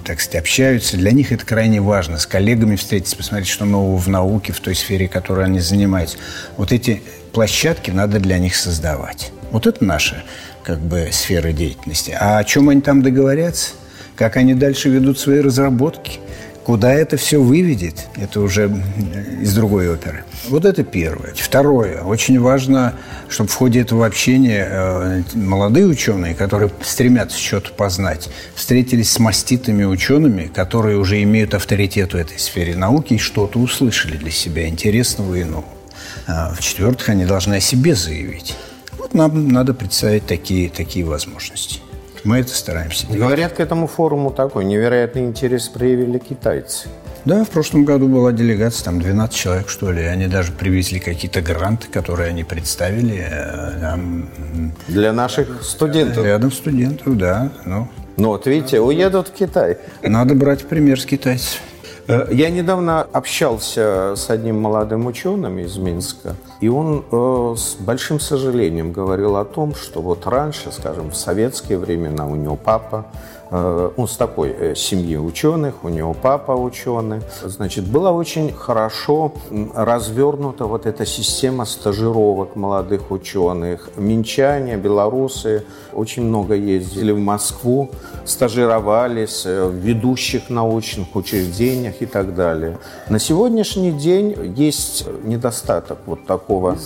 так 0.04 0.20
сказать, 0.20 0.40
общаются. 0.40 0.96
Для 0.96 1.12
них 1.12 1.30
это 1.30 1.46
крайне 1.46 1.80
важно. 1.80 2.18
С 2.18 2.26
коллегами 2.26 2.74
встретиться, 2.74 3.16
посмотреть, 3.16 3.48
что 3.48 3.64
нового 3.64 3.96
в 3.96 4.08
науке, 4.08 4.52
в 4.52 4.58
той 4.58 4.74
сфере, 4.74 5.06
которой 5.06 5.44
они 5.44 5.60
занимаются. 5.60 6.18
Вот 6.56 6.72
эти 6.72 7.00
площадки 7.32 7.92
надо 7.92 8.18
для 8.18 8.38
них 8.38 8.56
создавать. 8.56 9.30
Вот 9.50 9.66
это 9.66 9.84
наше 9.84 10.22
как 10.62 10.78
бы 10.80 11.08
сферы 11.12 11.52
деятельности. 11.52 12.16
А 12.18 12.38
о 12.38 12.44
чем 12.44 12.68
они 12.68 12.80
там 12.80 13.02
договорятся? 13.02 13.70
Как 14.16 14.36
они 14.36 14.54
дальше 14.54 14.88
ведут 14.88 15.18
свои 15.18 15.40
разработки? 15.40 16.18
Куда 16.64 16.92
это 16.92 17.16
все 17.16 17.40
выведет? 17.40 18.08
Это 18.16 18.40
уже 18.40 18.70
из 19.40 19.54
другой 19.54 19.90
оперы. 19.90 20.24
Вот 20.50 20.66
это 20.66 20.84
первое. 20.84 21.32
Второе. 21.34 22.02
Очень 22.02 22.38
важно, 22.40 22.92
чтобы 23.30 23.48
в 23.48 23.54
ходе 23.54 23.80
этого 23.80 24.04
общения 24.04 24.68
э, 24.70 25.22
молодые 25.32 25.86
ученые, 25.86 26.34
которые 26.34 26.70
стремятся 26.82 27.38
что-то 27.38 27.72
познать, 27.72 28.28
встретились 28.54 29.10
с 29.10 29.18
маститыми 29.18 29.84
учеными, 29.84 30.50
которые 30.54 30.98
уже 30.98 31.22
имеют 31.22 31.54
авторитет 31.54 32.12
в 32.12 32.16
этой 32.16 32.38
сфере 32.38 32.76
науки 32.76 33.14
и 33.14 33.18
что-то 33.18 33.58
услышали 33.58 34.18
для 34.18 34.30
себя 34.30 34.68
интересного 34.68 35.36
и 35.36 35.44
нового. 35.44 35.64
А 36.26 36.52
в-четвертых, 36.52 37.08
они 37.08 37.24
должны 37.24 37.54
о 37.54 37.60
себе 37.60 37.94
заявить. 37.94 38.54
Вот 38.98 39.14
нам 39.14 39.48
надо 39.48 39.74
представить 39.74 40.26
такие, 40.26 40.68
такие 40.68 41.04
возможности. 41.04 41.80
Мы 42.24 42.38
это 42.38 42.50
стараемся 42.50 43.06
делать. 43.06 43.20
Говорят, 43.22 43.52
к 43.52 43.60
этому 43.60 43.86
форуму 43.86 44.30
такой 44.30 44.64
невероятный 44.64 45.24
интерес 45.24 45.68
проявили 45.68 46.18
китайцы. 46.18 46.88
Да, 47.24 47.44
в 47.44 47.50
прошлом 47.50 47.84
году 47.84 48.08
была 48.08 48.32
делегация, 48.32 48.84
там 48.84 49.00
12 49.00 49.34
человек, 49.34 49.68
что 49.68 49.92
ли. 49.92 50.02
Они 50.02 50.26
даже 50.26 50.52
привезли 50.52 50.98
какие-то 50.98 51.42
гранты, 51.42 51.88
которые 51.88 52.30
они 52.30 52.44
представили. 52.44 53.26
Э, 53.30 53.78
там, 53.80 54.28
Для 54.88 55.12
наших 55.12 55.62
студентов? 55.62 56.24
Рядом 56.24 56.50
студентов, 56.50 57.16
да. 57.16 57.50
Ну, 57.64 57.88
ну 58.16 58.28
вот 58.28 58.46
видите, 58.46 58.80
уедут 58.80 59.28
в 59.28 59.32
Китай. 59.32 59.78
Надо 60.02 60.34
брать 60.34 60.66
пример 60.66 61.00
с 61.00 61.06
китайцев. 61.06 61.60
Э, 62.08 62.26
я 62.30 62.48
недавно 62.48 63.02
общался 63.02 64.14
с 64.16 64.30
одним 64.30 64.60
молодым 64.60 65.06
ученым 65.06 65.58
из 65.58 65.76
Минска, 65.76 66.34
и 66.60 66.68
он 66.68 67.04
э, 67.12 67.54
с 67.56 67.74
большим 67.74 68.18
сожалением 68.18 68.92
говорил 68.92 69.36
о 69.36 69.44
том, 69.44 69.74
что 69.74 70.00
вот 70.00 70.26
раньше, 70.26 70.72
скажем, 70.72 71.10
в 71.10 71.16
советские 71.16 71.78
времена 71.78 72.26
у 72.26 72.34
него 72.34 72.56
папа 72.56 73.04
он 73.50 74.06
с 74.08 74.16
такой 74.16 74.50
э, 74.50 74.74
семьи 74.74 75.16
ученых, 75.16 75.84
у 75.84 75.88
него 75.88 76.14
папа 76.14 76.52
ученый. 76.52 77.20
Значит, 77.44 77.86
была 77.86 78.12
очень 78.12 78.52
хорошо 78.52 79.32
развернута 79.74 80.66
вот 80.66 80.86
эта 80.86 81.06
система 81.06 81.64
стажировок 81.64 82.56
молодых 82.56 83.10
ученых. 83.10 83.90
Минчане, 83.96 84.76
белорусы 84.76 85.64
очень 85.92 86.24
много 86.24 86.54
ездили 86.54 87.12
в 87.12 87.18
Москву, 87.18 87.90
стажировались 88.24 89.46
э, 89.46 89.66
в 89.66 89.74
ведущих 89.74 90.50
научных 90.50 91.16
учреждениях 91.16 92.00
и 92.00 92.06
так 92.06 92.34
далее. 92.34 92.78
На 93.08 93.18
сегодняшний 93.18 93.92
день 93.92 94.54
есть 94.56 95.06
недостаток 95.24 95.98
вот 96.06 96.26
такого 96.26 96.76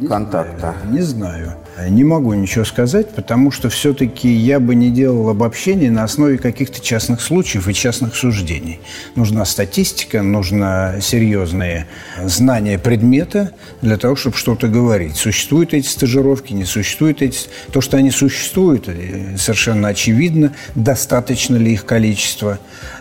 не 0.00 0.08
контакта. 0.08 0.74
Знаю, 0.82 0.92
не 0.92 1.00
знаю. 1.02 1.54
Не 1.88 2.02
могу 2.02 2.34
ничего 2.34 2.64
сказать, 2.64 3.10
потому 3.10 3.50
что 3.50 3.68
все-таки 3.68 4.28
я 4.28 4.58
бы 4.58 4.74
не 4.74 4.90
делал 4.90 5.28
обобщений 5.28 5.90
на 5.90 6.04
основе 6.04 6.36
каких-то 6.38 6.80
частных 6.80 7.20
случаев 7.20 7.68
и 7.68 7.74
частных 7.74 8.16
суждений. 8.16 8.80
Нужна 9.14 9.44
статистика, 9.44 10.22
нужно 10.22 10.96
серьезные 11.00 11.86
знания 12.24 12.78
предмета 12.78 13.52
для 13.80 13.96
того, 13.96 14.16
чтобы 14.16 14.36
что-то 14.36 14.66
говорить. 14.66 15.16
Существуют 15.16 15.72
эти 15.72 15.86
стажировки, 15.86 16.52
не 16.52 16.64
существуют 16.64 17.22
эти... 17.22 17.48
То, 17.72 17.80
что 17.80 17.96
они 17.96 18.10
существуют, 18.10 18.88
э, 18.88 19.36
совершенно 19.38 19.88
очевидно. 19.88 20.52
Достаточно 20.74 21.56
ли 21.56 21.74
их 21.74 21.84
количество? 21.84 22.58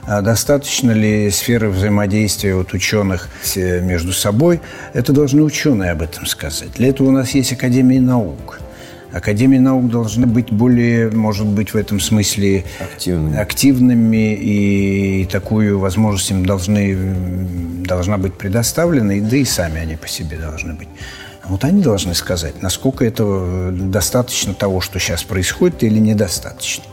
А 0.08 0.22
достаточно 0.22 0.91
ли 0.91 1.30
сферы 1.32 1.70
взаимодействия 1.70 2.56
вот 2.56 2.74
ученых 2.74 3.28
между 3.56 4.13
собой? 4.13 4.62
Это 4.93 5.12
должны 5.12 5.43
ученые 5.43 5.91
об 5.91 6.02
этом 6.02 6.26
сказать. 6.26 6.72
Для 6.78 6.88
этого 6.88 7.10
у 7.10 7.12
нас 7.12 7.32
есть 7.32 7.52
Академия 7.52 8.00
наук. 8.00 8.62
Академии 9.12 9.58
наук 9.58 9.89
должны 9.89 10.26
быть 10.26 10.52
более, 10.52 11.12
может 11.12 11.46
быть, 11.46 11.74
в 11.74 11.76
этом 11.76 12.00
смысле 12.00 12.63
активными, 12.80 13.38
активными 13.38 14.34
и 14.34 15.26
такую 15.26 15.80
возможность 15.80 16.32
им 16.32 16.46
должны, 16.46 16.96
должна 17.86 18.17
быть 18.17 18.34
предоставлена, 18.34 19.13
да 19.30 19.38
и 19.38 19.43
сами 19.43 19.82
они 19.82 19.98
по 19.98 20.08
себе 20.08 20.38
должны 20.38 20.74
быть. 20.74 20.88
Вот 21.50 21.64
они 21.64 21.82
должны 21.82 22.14
сказать, 22.14 22.62
насколько 22.62 23.06
этого 23.06 23.72
достаточно 23.72 24.54
того, 24.54 24.82
что 24.82 25.00
сейчас 25.00 25.24
происходит, 25.24 25.84
или 25.84 26.00
недостаточно. 26.00 26.84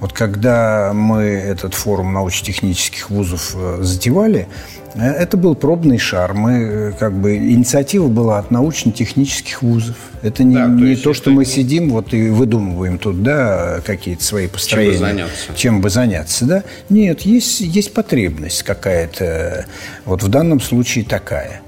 Вот 0.00 0.12
когда 0.14 0.92
мы 0.94 1.22
этот 1.22 1.74
форум 1.74 2.12
научно-технических 2.14 3.10
вузов 3.10 3.54
э, 3.54 3.78
затевали, 3.82 4.48
э, 4.94 5.02
это 5.02 5.36
был 5.36 5.54
пробный 5.54 5.98
шар. 5.98 6.32
Мы, 6.32 6.52
э, 6.52 6.92
как 6.98 7.12
бы, 7.12 7.36
инициатива 7.36 8.08
была 8.08 8.38
от 8.38 8.50
научно-технических 8.50 9.62
вузов. 9.62 9.96
Это 10.22 10.42
не, 10.42 10.54
да, 10.54 10.64
то, 10.64 10.70
не 10.70 10.96
то, 10.96 11.12
что 11.12 11.30
мы 11.30 11.44
не... 11.44 11.50
сидим 11.50 11.90
вот 11.90 12.14
и 12.14 12.30
выдумываем 12.30 12.98
тут, 12.98 13.22
да, 13.22 13.80
какие-то 13.84 14.24
свои 14.24 14.48
построения. 14.48 14.92
Чем 14.92 15.00
бы 15.00 15.06
заняться. 15.06 15.54
Чем 15.54 15.80
бы 15.82 15.90
заняться, 15.90 16.44
да. 16.46 16.64
Нет, 16.88 17.20
есть, 17.20 17.60
есть 17.60 17.92
потребность 17.92 18.62
какая-то. 18.62 19.66
Вот 20.06 20.22
в 20.22 20.28
данном 20.28 20.60
случае 20.60 21.04
такая. 21.04 21.60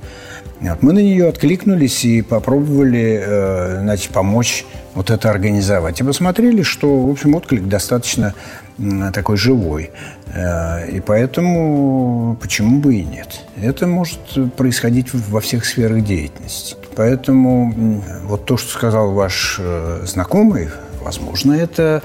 Вот 0.71 0.83
мы 0.83 0.93
на 0.93 1.01
нее 1.01 1.29
откликнулись 1.29 2.05
и 2.05 2.23
попробовали 2.23 3.81
значит, 3.81 4.11
помочь 4.13 4.65
вот 4.95 5.11
это 5.11 5.31
организовать. 5.31 6.01
И 6.01 6.05
посмотрели, 6.05 6.63
что, 6.63 7.01
в 7.01 7.11
общем, 7.11 7.35
отклик 7.35 7.67
достаточно 7.67 8.35
такой 9.13 9.37
живой. 9.37 9.91
Э, 10.35 10.89
и 10.91 11.01
поэтому 11.01 12.37
почему 12.41 12.81
бы 12.81 12.97
и 12.97 13.05
нет? 13.05 13.41
Это 13.61 13.87
может 13.87 14.21
происходить 14.57 15.13
во 15.13 15.41
всех 15.41 15.65
сферах 15.65 16.05
деятельности. 16.05 16.77
Поэтому 16.97 18.03
вот 18.25 18.45
то, 18.45 18.57
что 18.57 18.69
сказал 18.69 19.13
ваш 19.13 19.57
э, 19.59 20.03
знакомый, 20.07 20.69
возможно, 21.03 21.53
это 21.53 22.03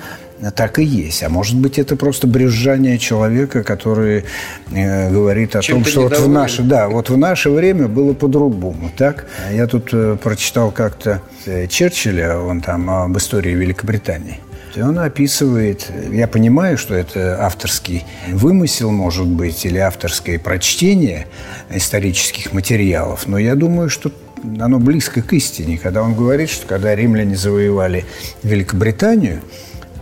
так 0.55 0.79
и 0.79 0.83
есть. 0.83 1.23
А 1.23 1.29
может 1.29 1.57
быть, 1.57 1.79
это 1.79 1.95
просто 1.95 2.27
брюзжание 2.27 2.97
человека, 2.97 3.63
который 3.63 4.25
э, 4.71 5.11
говорит 5.11 5.55
о 5.55 5.61
Чем 5.61 5.77
том, 5.77 5.85
что 5.85 6.01
вот 6.01 6.17
в, 6.17 6.29
наше, 6.29 6.63
да, 6.63 6.87
вот 6.89 7.09
в 7.09 7.17
наше 7.17 7.49
время 7.49 7.87
было 7.87 8.13
по-другому. 8.13 8.91
Так? 8.97 9.25
Я 9.51 9.67
тут 9.67 9.89
э, 9.93 10.17
прочитал 10.21 10.71
как-то 10.71 11.21
э, 11.45 11.67
Черчилля, 11.67 12.39
он 12.39 12.61
там 12.61 12.89
об 12.89 13.17
истории 13.17 13.53
Великобритании. 13.53 14.39
И 14.75 14.81
он 14.81 14.99
описывает, 14.99 15.91
я 16.11 16.27
понимаю, 16.27 16.77
что 16.77 16.93
это 16.93 17.43
авторский 17.43 18.05
вымысел, 18.31 18.91
может 18.91 19.25
быть, 19.25 19.65
или 19.65 19.79
авторское 19.79 20.37
прочтение 20.37 21.25
исторических 21.71 22.53
материалов, 22.53 23.25
но 23.25 23.39
я 23.39 23.55
думаю, 23.55 23.89
что 23.89 24.11
оно 24.59 24.77
близко 24.77 25.23
к 25.23 25.33
истине, 25.33 25.79
когда 25.79 26.03
он 26.03 26.13
говорит, 26.13 26.51
что 26.51 26.67
когда 26.67 26.95
римляне 26.95 27.35
завоевали 27.35 28.05
Великобританию, 28.43 29.41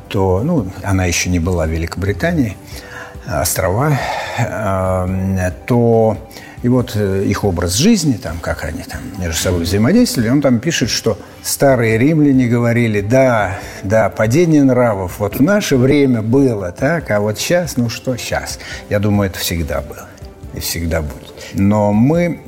то, 0.07 0.41
ну, 0.43 0.67
она 0.83 1.05
еще 1.05 1.29
не 1.29 1.39
была 1.39 1.65
в 1.65 1.69
Великобритании, 1.69 2.57
острова, 3.27 3.97
э, 4.37 5.51
то 5.65 6.17
и 6.65 6.67
вот 6.67 6.93
э, 6.95 7.23
их 7.25 7.43
образ 7.43 7.73
жизни, 7.73 8.13
там, 8.13 8.39
как 8.39 8.63
они 8.63 8.81
там 8.83 9.01
между 9.19 9.39
собой 9.39 9.61
взаимодействовали, 9.65 10.29
он 10.29 10.41
там 10.41 10.59
пишет, 10.59 10.89
что 10.89 11.17
старые 11.43 11.97
римляне 11.97 12.47
говорили, 12.47 13.01
да, 13.01 13.59
да, 13.83 14.09
падение 14.09 14.63
нравов 14.63 15.19
вот 15.19 15.37
в 15.37 15.41
наше 15.41 15.77
время 15.77 16.23
было, 16.23 16.71
так, 16.71 17.11
а 17.11 17.19
вот 17.19 17.37
сейчас, 17.37 17.77
ну 17.77 17.89
что 17.89 18.17
сейчас? 18.17 18.59
Я 18.89 18.97
думаю, 18.99 19.29
это 19.29 19.37
всегда 19.37 19.81
было 19.81 20.07
и 20.55 20.59
всегда 20.59 21.01
будет. 21.01 21.33
Но 21.53 21.93
мы 21.93 22.39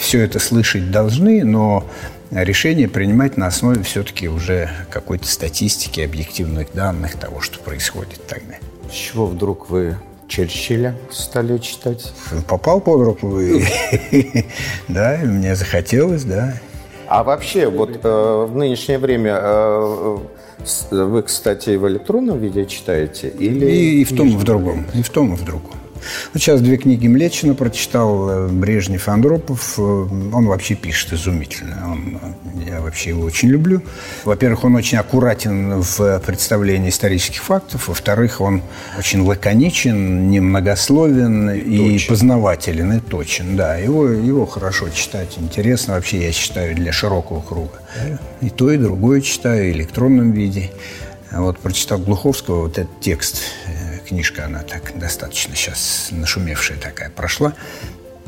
все 0.00 0.20
это 0.20 0.38
слышать 0.38 0.90
должны, 0.90 1.44
но 1.44 1.84
решение 2.30 2.88
принимать 2.88 3.36
на 3.36 3.46
основе 3.46 3.82
все-таки 3.82 4.28
уже 4.28 4.70
какой-то 4.90 5.26
статистики, 5.26 6.00
объективных 6.00 6.72
данных 6.72 7.16
того, 7.16 7.40
что 7.40 7.58
происходит 7.58 8.26
тогда. 8.26 8.54
С 8.90 8.94
чего 8.94 9.26
вдруг 9.26 9.70
вы 9.70 9.96
Черчилля 10.28 10.96
стали 11.10 11.58
читать? 11.58 12.12
Попал 12.48 12.80
под 12.80 13.02
руку, 13.02 13.38
да, 14.88 15.18
мне 15.22 15.56
захотелось, 15.56 16.24
да. 16.24 16.54
А 17.08 17.24
вообще, 17.24 17.68
вот 17.68 17.98
э, 18.04 18.46
в 18.48 18.56
нынешнее 18.56 18.98
время 18.98 19.36
э, 19.42 20.18
вы, 20.92 21.22
кстати, 21.22 21.70
в 21.70 21.88
электронном 21.88 22.38
виде 22.38 22.66
читаете? 22.66 23.28
Или... 23.28 23.66
И, 23.66 24.00
и 24.02 24.04
в 24.04 24.16
том, 24.16 24.28
и 24.28 24.36
в 24.36 24.44
другом. 24.44 24.86
И 24.94 25.02
в 25.02 25.10
том, 25.10 25.34
и 25.34 25.36
в 25.36 25.44
другом. 25.44 25.79
Вот 26.32 26.42
сейчас 26.42 26.60
две 26.60 26.76
книги 26.76 27.06
Млечина 27.08 27.54
прочитал, 27.54 28.30
э, 28.30 28.48
Брежнев, 28.48 29.08
Андропов. 29.08 29.74
Э, 29.78 29.82
он 29.82 30.46
вообще 30.46 30.74
пишет 30.74 31.12
изумительно. 31.12 31.92
Он, 31.92 32.18
э, 32.22 32.70
я 32.70 32.80
вообще 32.80 33.10
его 33.10 33.24
очень 33.24 33.48
люблю. 33.48 33.82
Во-первых, 34.24 34.64
он 34.64 34.76
очень 34.76 34.98
аккуратен 34.98 35.80
в 35.80 36.20
представлении 36.20 36.90
исторических 36.90 37.42
фактов. 37.42 37.88
Во-вторых, 37.88 38.40
он 38.40 38.62
очень 38.98 39.20
лаконичен, 39.20 40.30
немногословен 40.30 41.50
и 41.50 41.92
точен. 41.92 42.08
познавателен, 42.08 42.92
и 42.92 43.00
точен. 43.00 43.56
Да, 43.56 43.76
его, 43.76 44.08
его 44.08 44.46
хорошо 44.46 44.88
читать, 44.90 45.36
интересно. 45.38 45.94
Вообще, 45.94 46.22
я 46.22 46.32
считаю, 46.32 46.74
для 46.74 46.92
широкого 46.92 47.40
круга. 47.40 47.80
И 48.40 48.50
то, 48.50 48.70
и 48.70 48.76
другое 48.76 49.20
читаю 49.20 49.72
в 49.72 49.76
электронном 49.76 50.32
виде. 50.32 50.70
Вот 51.32 51.58
прочитал 51.58 51.98
Глуховского 51.98 52.62
вот 52.62 52.78
этот 52.78 53.00
текст 53.00 53.42
книжка, 54.10 54.46
она 54.46 54.62
так 54.62 54.98
достаточно 54.98 55.54
сейчас 55.54 56.08
нашумевшая 56.10 56.76
такая, 56.78 57.10
прошла. 57.10 57.54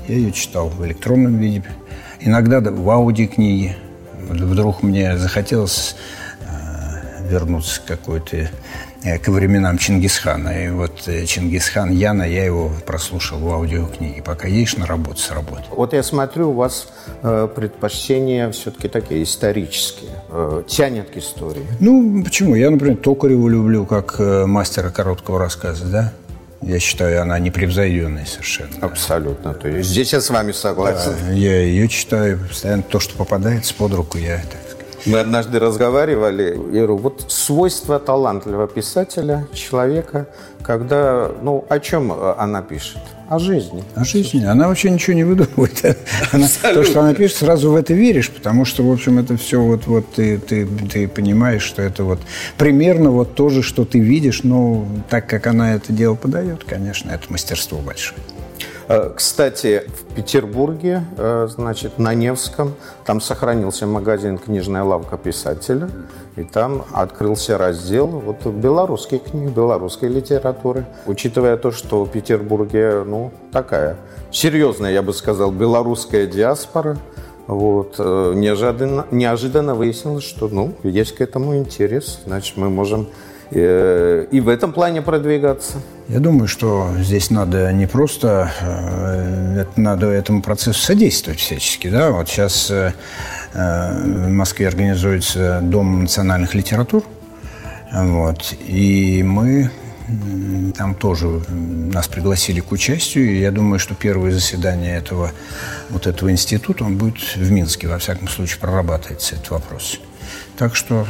Я 0.06 0.14
ее 0.14 0.30
читал 0.30 0.68
в 0.68 0.86
электронном 0.86 1.38
виде, 1.38 1.64
иногда 2.20 2.60
в 2.60 2.88
аудиокниге. 2.88 3.76
Вдруг 4.28 4.84
мне 4.84 5.18
захотелось 5.18 5.96
вернуться 7.32 7.80
к 7.80 7.84
какой-то 7.84 8.48
Э, 9.04 9.18
к 9.18 9.28
временам 9.28 9.78
Чингисхана. 9.78 10.64
И 10.64 10.70
вот 10.70 11.08
э, 11.08 11.24
Чингисхан 11.26 11.90
Яна, 11.90 12.22
я 12.22 12.44
его 12.44 12.70
прослушал 12.86 13.38
в 13.40 13.50
аудиокниге. 13.50 14.22
Пока 14.22 14.46
едешь 14.46 14.76
на 14.76 14.86
работу, 14.86 15.18
с 15.18 15.30
работы. 15.30 15.64
Вот 15.70 15.92
я 15.92 16.02
смотрю, 16.04 16.50
у 16.50 16.52
вас 16.52 16.86
э, 17.22 17.48
предпочтения 17.54 18.50
все-таки 18.52 18.88
такие 18.88 19.24
исторические. 19.24 20.10
Тянет 20.68 21.10
к 21.10 21.16
истории. 21.16 21.66
Ну, 21.80 22.22
почему? 22.22 22.54
Я, 22.54 22.70
например, 22.70 22.96
Токареву 22.96 23.48
люблю 23.48 23.84
как 23.86 24.18
мастера 24.18 24.90
короткого 24.90 25.38
рассказа, 25.38 25.84
да? 25.86 26.12
Я 26.62 26.78
считаю, 26.78 27.20
она 27.20 27.38
непревзойденная 27.38 28.24
совершенно. 28.24 28.70
Абсолютно. 28.80 29.52
То 29.52 29.68
есть 29.68 29.90
здесь 29.90 30.12
я 30.12 30.20
с 30.20 30.30
вами 30.30 30.52
согласен. 30.52 31.12
Да, 31.26 31.32
я 31.32 31.62
ее 31.62 31.88
читаю 31.88 32.38
постоянно. 32.48 32.84
То, 32.84 33.00
что 33.00 33.16
попадается 33.16 33.74
под 33.74 33.94
руку, 33.94 34.16
я 34.16 34.36
это 34.36 34.56
мы 35.06 35.18
однажды 35.18 35.58
разговаривали, 35.58 36.58
я 36.72 36.86
говорю, 36.86 36.96
вот 36.96 37.24
свойство 37.28 37.98
талантливого 37.98 38.68
писателя, 38.68 39.46
человека, 39.52 40.28
когда, 40.62 41.30
ну, 41.42 41.64
о 41.68 41.80
чем 41.80 42.12
она 42.12 42.62
пишет? 42.62 42.98
О 43.28 43.38
жизни. 43.38 43.82
О 43.94 44.04
жизни. 44.04 44.44
Она 44.44 44.68
вообще 44.68 44.90
ничего 44.90 45.14
не 45.14 45.24
выдумывает. 45.24 45.96
Она, 46.32 46.46
то, 46.62 46.84
что 46.84 47.00
она 47.00 47.14
пишет, 47.14 47.38
сразу 47.38 47.70
в 47.70 47.76
это 47.76 47.94
веришь, 47.94 48.30
потому 48.30 48.66
что, 48.66 48.82
в 48.82 48.92
общем, 48.92 49.18
это 49.18 49.38
все 49.38 49.58
вот, 49.58 49.86
вот 49.86 50.04
ты, 50.12 50.36
ты, 50.36 50.66
ты 50.66 51.08
понимаешь, 51.08 51.62
что 51.62 51.80
это 51.80 52.04
вот 52.04 52.20
примерно 52.58 53.10
вот 53.10 53.34
то 53.34 53.48
же, 53.48 53.62
что 53.62 53.86
ты 53.86 54.00
видишь, 54.00 54.42
но 54.42 54.86
так 55.08 55.26
как 55.26 55.46
она 55.46 55.74
это 55.74 55.94
дело 55.94 56.14
подает, 56.14 56.64
конечно, 56.64 57.10
это 57.10 57.32
мастерство 57.32 57.78
большое. 57.78 58.20
Э, 58.88 59.10
кстати, 59.14 59.84
в 59.88 60.14
Петербурге, 60.14 61.04
э, 61.16 61.48
значит, 61.50 61.98
на 61.98 62.14
Невском, 62.14 62.74
там 63.04 63.20
сохранился 63.20 63.86
магазин 63.86 64.38
«Книжная 64.38 64.82
лавка 64.82 65.16
писателя», 65.16 65.88
и 66.36 66.44
там 66.44 66.84
открылся 66.92 67.58
раздел 67.58 68.06
вот 68.06 68.46
белорусских 68.46 69.24
книг, 69.24 69.50
белорусской 69.50 70.08
литературы. 70.08 70.86
Учитывая 71.06 71.56
то, 71.56 71.70
что 71.70 72.04
в 72.04 72.10
Петербурге, 72.10 73.04
ну, 73.06 73.32
такая 73.52 73.96
серьезная, 74.30 74.92
я 74.92 75.02
бы 75.02 75.12
сказал, 75.12 75.52
белорусская 75.52 76.26
диаспора, 76.26 76.96
вот, 77.46 77.96
э, 77.98 78.32
неожиданно, 78.34 79.06
неожиданно 79.10 79.74
выяснилось, 79.74 80.24
что, 80.24 80.48
ну, 80.48 80.72
есть 80.82 81.14
к 81.14 81.20
этому 81.20 81.56
интерес, 81.56 82.20
значит, 82.24 82.56
мы 82.56 82.70
можем 82.70 83.08
и 83.54 84.40
в 84.40 84.48
этом 84.48 84.72
плане 84.72 85.02
продвигаться. 85.02 85.78
Я 86.08 86.20
думаю, 86.20 86.48
что 86.48 86.88
здесь 86.98 87.30
надо 87.30 87.72
не 87.72 87.86
просто, 87.86 88.50
э, 88.60 89.64
надо 89.76 90.06
этому 90.06 90.42
процессу 90.42 90.80
содействовать 90.80 91.40
всячески. 91.40 91.88
Да? 91.88 92.10
Вот 92.10 92.28
сейчас 92.28 92.70
э, 92.70 92.92
в 93.52 94.28
Москве 94.28 94.68
организуется 94.68 95.60
Дом 95.62 96.02
национальных 96.02 96.54
литератур, 96.54 97.04
вот, 97.92 98.54
и 98.66 99.22
мы 99.22 99.70
там 100.76 100.94
тоже 100.94 101.42
нас 101.48 102.08
пригласили 102.08 102.60
к 102.60 102.72
участию, 102.72 103.30
и 103.30 103.40
я 103.40 103.50
думаю, 103.50 103.78
что 103.78 103.94
первое 103.94 104.32
заседание 104.32 104.96
этого, 104.96 105.32
вот 105.90 106.06
этого 106.06 106.30
института, 106.30 106.84
он 106.84 106.96
будет 106.96 107.36
в 107.36 107.50
Минске, 107.50 107.88
во 107.88 107.98
всяком 107.98 108.28
случае, 108.28 108.58
прорабатывается 108.60 109.36
этот 109.36 109.50
вопрос. 109.50 110.00
Так 110.56 110.74
что 110.74 111.06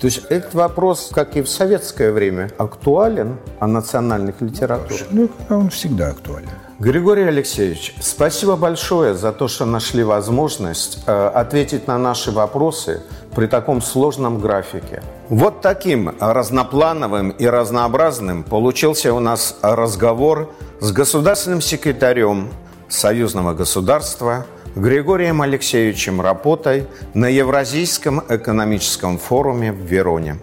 То 0.00 0.06
есть 0.06 0.24
этот 0.28 0.54
вопрос, 0.54 1.10
как 1.12 1.36
и 1.36 1.42
в 1.42 1.48
советское 1.48 2.12
время, 2.12 2.50
актуален 2.58 3.38
о 3.60 3.66
национальных 3.66 4.40
литературах? 4.40 5.06
Ну, 5.10 5.30
он 5.48 5.70
всегда 5.70 6.08
актуален. 6.08 6.48
Григорий 6.80 7.22
Алексеевич, 7.22 7.94
спасибо 8.00 8.56
большое 8.56 9.14
за 9.14 9.32
то, 9.32 9.46
что 9.46 9.64
нашли 9.64 10.02
возможность 10.02 11.04
э, 11.06 11.26
ответить 11.28 11.86
на 11.86 11.98
наши 11.98 12.32
вопросы 12.32 13.02
при 13.34 13.46
таком 13.46 13.80
сложном 13.80 14.40
графике. 14.40 15.02
Вот 15.28 15.60
таким 15.60 16.14
разноплановым 16.18 17.30
и 17.30 17.46
разнообразным 17.46 18.42
получился 18.42 19.14
у 19.14 19.20
нас 19.20 19.56
разговор 19.62 20.52
с 20.80 20.90
государственным 20.90 21.60
секретарем 21.60 22.50
союзного 22.88 23.54
государства 23.54 24.44
Григорием 24.76 25.40
Алексеевичем 25.40 26.20
Рапотой 26.20 26.88
на 27.14 27.26
Евразийском 27.26 28.20
экономическом 28.28 29.18
форуме 29.18 29.72
в 29.72 29.76
Вероне. 29.76 30.36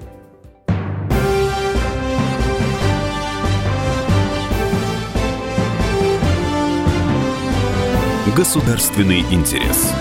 Государственный 8.38 9.20
интерес. 9.20 9.92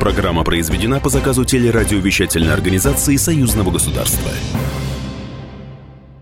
Программа 0.00 0.42
произведена 0.42 0.98
по 0.98 1.08
заказу 1.08 1.44
телерадиовещательной 1.44 2.52
организации 2.52 3.14
Союзного 3.14 3.70
государства. 3.70 4.32